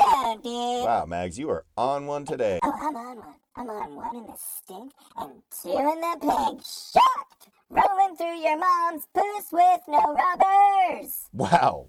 [0.01, 0.85] out, dude.
[0.85, 2.59] Wow, Mags, you are on one today.
[2.63, 3.35] Oh, I'm on one.
[3.55, 6.61] I'm on one in the stink and two in the pink.
[6.63, 7.56] Shocked!
[7.69, 11.27] Rolling through your mom's puss with no rubbers.
[11.33, 11.87] Wow.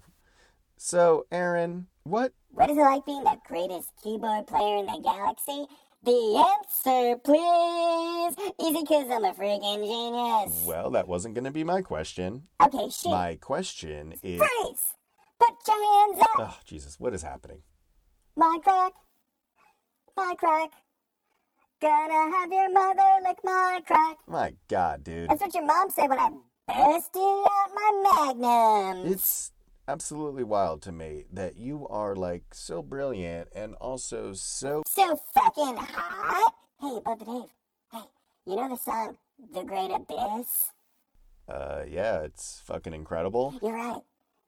[0.77, 2.33] So, Aron, what?
[2.51, 5.67] What is it like being the greatest keyboard player in the galaxy?
[6.03, 8.35] The answer, please.
[8.61, 10.63] Easy, cause I'm a freaking genius.
[10.65, 12.43] Well, that wasn't going to be my question.
[12.61, 13.11] Okay, shit.
[13.11, 14.39] My question is.
[14.39, 14.95] Freeze!
[15.39, 16.39] Put your hands up.
[16.39, 17.61] Oh, Jesus, what is happening?
[18.35, 18.93] My crack.
[20.15, 20.71] My crack.
[21.81, 24.17] Gonna have your mother lick my crack.
[24.27, 25.29] My God, dude.
[25.29, 26.29] That's what your mom said when I
[26.67, 29.09] busted out my magnum.
[29.09, 29.53] It's
[29.87, 34.83] absolutely wild to me that you are like so brilliant and also so.
[34.87, 36.53] So fucking hot.
[36.81, 37.49] Hey, Bubba Dave.
[37.93, 38.07] Hey,
[38.45, 39.17] you know the song
[39.53, 40.73] The Great Abyss?
[41.47, 43.55] Uh, yeah, it's fucking incredible.
[43.61, 44.01] You're right.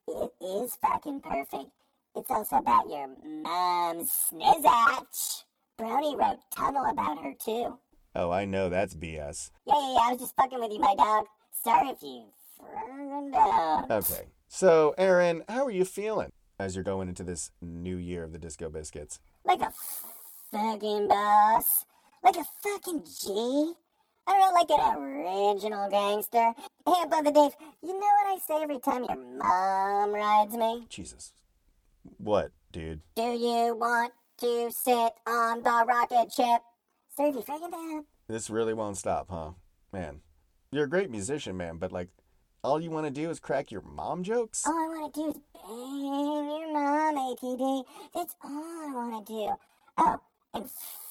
[0.10, 1.72] It is fucking perfect.
[2.14, 5.44] It's also about your mom's snizzatch.
[5.82, 7.80] Brownie wrote Tunnel about her too.
[8.14, 9.50] Oh, I know that's BS.
[9.66, 11.26] Yeah, yeah, yeah, I was just fucking with you, my dog.
[11.64, 12.26] Sorry if you
[12.56, 13.90] frowned out.
[13.90, 14.28] Okay.
[14.48, 16.30] So, Aron, how are you feeling
[16.60, 19.20] as you're going into this new year of the Disco Biscuits?
[19.44, 19.74] Like a
[20.52, 21.86] fucking boss.
[22.24, 23.74] Like a fucking G.
[24.28, 26.54] I don't know, like an original gangster.
[26.86, 30.86] Hey, Brother Dave, you know what I say every time your mom rides me?
[30.90, 31.34] Jesus.
[32.20, 33.02] What, dude?
[33.16, 36.62] Do you want to sit on the rocket ship?
[37.16, 38.06] Serve you friggin' down.
[38.28, 39.52] This really won't stop, huh?
[39.94, 40.22] Man,
[40.72, 42.10] you're a great musician, man, but like,
[42.64, 44.64] all you want to do is crack your mom jokes?
[44.66, 47.86] All I want to do is bang your mom, ATD.
[48.16, 49.54] That's all I want to do.
[49.98, 50.20] Oh,
[50.54, 50.70] and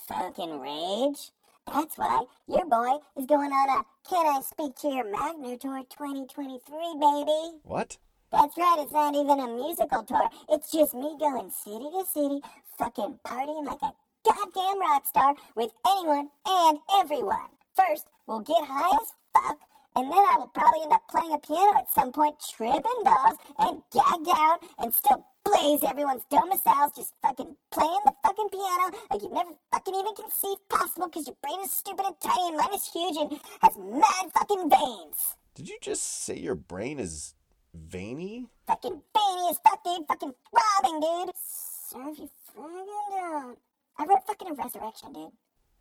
[0.08, 1.30] fucking rage.
[1.72, 5.82] That's why your boy is going on a Can I Speak to Your Magner Tour
[5.88, 6.60] 2023,
[6.98, 7.58] baby.
[7.62, 7.98] What?
[8.32, 10.30] That's right, it's not even a musical tour.
[10.48, 12.40] It's just me going city to city,
[12.78, 13.92] fucking partying like a
[14.24, 17.50] goddamn rock star with anyone and everyone.
[17.74, 19.58] First, we'll get high as fuck,
[19.96, 23.38] and then I will probably end up playing a piano at some point, tripping balls
[23.58, 29.22] and gagged out, and still blaze everyone's domiciles just fucking playing the fucking piano like
[29.22, 32.74] you've never fucking even conceived possible because your brain is stupid and tiny and mine
[32.74, 35.34] is huge and has mad fucking veins.
[35.56, 37.34] Did you just say your brain is
[37.74, 38.46] veiny?
[38.66, 40.06] Fucking veiny as fuck, dude.
[40.08, 41.34] Fucking robbing, dude.
[41.36, 43.56] Serve you friggin' down.
[43.98, 45.30] I wrote fucking resurrection, dude.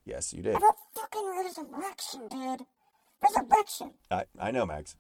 [0.05, 0.55] Yes, you did.
[0.55, 2.65] I wrote fucking resurrection, dude.
[3.21, 3.91] Resurrection.
[4.09, 4.95] I, I know, Max.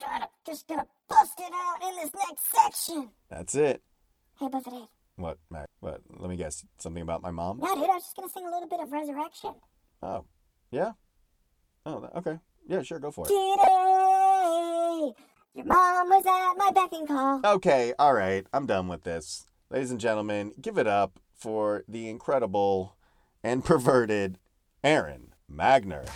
[0.00, 3.10] gonna, just gonna bust it out in this next section.
[3.30, 3.82] That's it.
[4.38, 4.84] Hey, Buffett, hey.
[5.16, 5.68] What, Max?
[5.80, 6.00] What?
[6.18, 6.64] Let me guess.
[6.78, 7.58] Something about my mom?
[7.58, 9.54] No, dude, I was just gonna sing a little bit of Resurrection.
[10.02, 10.24] Oh,
[10.70, 10.92] yeah.
[11.86, 12.38] Oh, okay.
[12.68, 12.98] Yeah, sure.
[12.98, 13.28] Go for it.
[13.28, 15.12] Today,
[15.54, 17.40] your mom was at my beck and call.
[17.44, 18.46] Okay, all right.
[18.52, 19.46] I'm done with this.
[19.70, 22.96] Ladies and gentlemen, give it up for the incredible
[23.42, 24.38] and perverted
[24.82, 26.08] Aron Magner.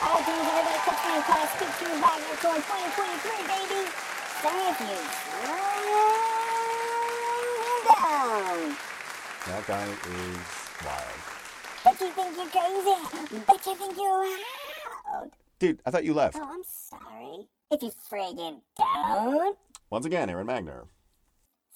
[0.00, 3.80] All right, dudes, everybody catch me until I speak to you Magner Tour 2023, baby.
[4.40, 4.98] Thank you.
[7.88, 8.76] Down.
[9.46, 10.38] That guy is
[10.84, 11.20] wild.
[11.84, 12.98] Bet you think you're crazy.
[13.46, 15.32] Bet you think you're wild.
[15.58, 16.36] Dude, I thought you left.
[16.38, 17.48] Oh, I'm sorry.
[17.70, 19.58] If you friggin' don't.
[19.90, 20.86] Once again, Aron Magner.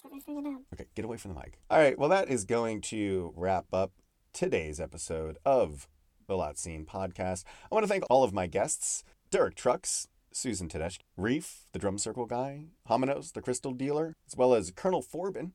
[0.00, 0.64] Sorry, friggin' don't.
[0.72, 1.58] Okay, get away from the mic.
[1.68, 3.92] All right, well, that is going to wrap up
[4.32, 5.88] today's episode of
[6.26, 7.44] the Lot Scene podcast.
[7.70, 11.98] I want to thank all of my guests Derek Trucks, Susan Tedeschi, Reef, the drum
[11.98, 15.52] circle guy, Hamanos, the crystal dealer, as well as Colonel Forbin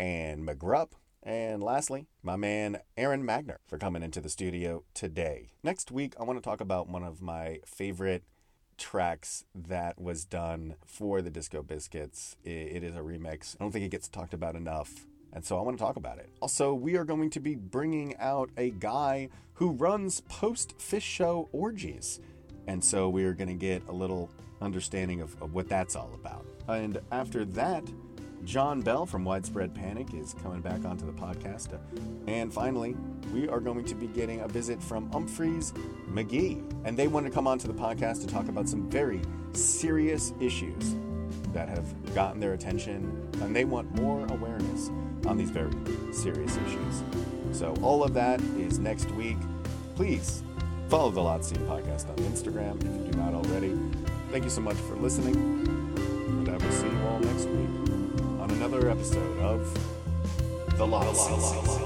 [0.00, 0.94] and McGrupp.
[1.22, 5.50] And lastly, my man Aron Magner for coming into the studio today.
[5.62, 8.24] Next week, I want to talk about one of my favorite
[8.76, 12.36] tracks that was done for the Disco Biscuits.
[12.44, 13.56] It is a remix.
[13.58, 15.06] I don't think it gets talked about enough.
[15.32, 16.30] And so I want to talk about it.
[16.40, 21.48] Also, we are going to be bringing out a guy who runs post Phish show
[21.52, 22.20] orgies.
[22.66, 26.10] And so we are going to get a little understanding of, of what that's all
[26.14, 26.46] about.
[26.68, 27.84] And after that,
[28.46, 31.76] John Bell from Widespread Panic is coming back onto the podcast.
[32.28, 32.96] And finally,
[33.32, 35.72] we are going to be getting a visit from Umphrey's
[36.08, 36.62] McGee.
[36.84, 39.20] And they want to come onto the podcast to talk about some very
[39.52, 40.94] serious issues
[41.52, 43.28] that have gotten their attention.
[43.42, 44.90] And they want more awareness
[45.26, 45.72] on these very
[46.12, 47.02] serious issues.
[47.50, 49.38] So, all of that is next week.
[49.96, 50.44] Please
[50.88, 53.76] follow the Lot Scene podcast on Instagram if you do not already.
[54.30, 55.85] Thank you so much for listening.
[58.86, 61.85] Another episode of The Scene.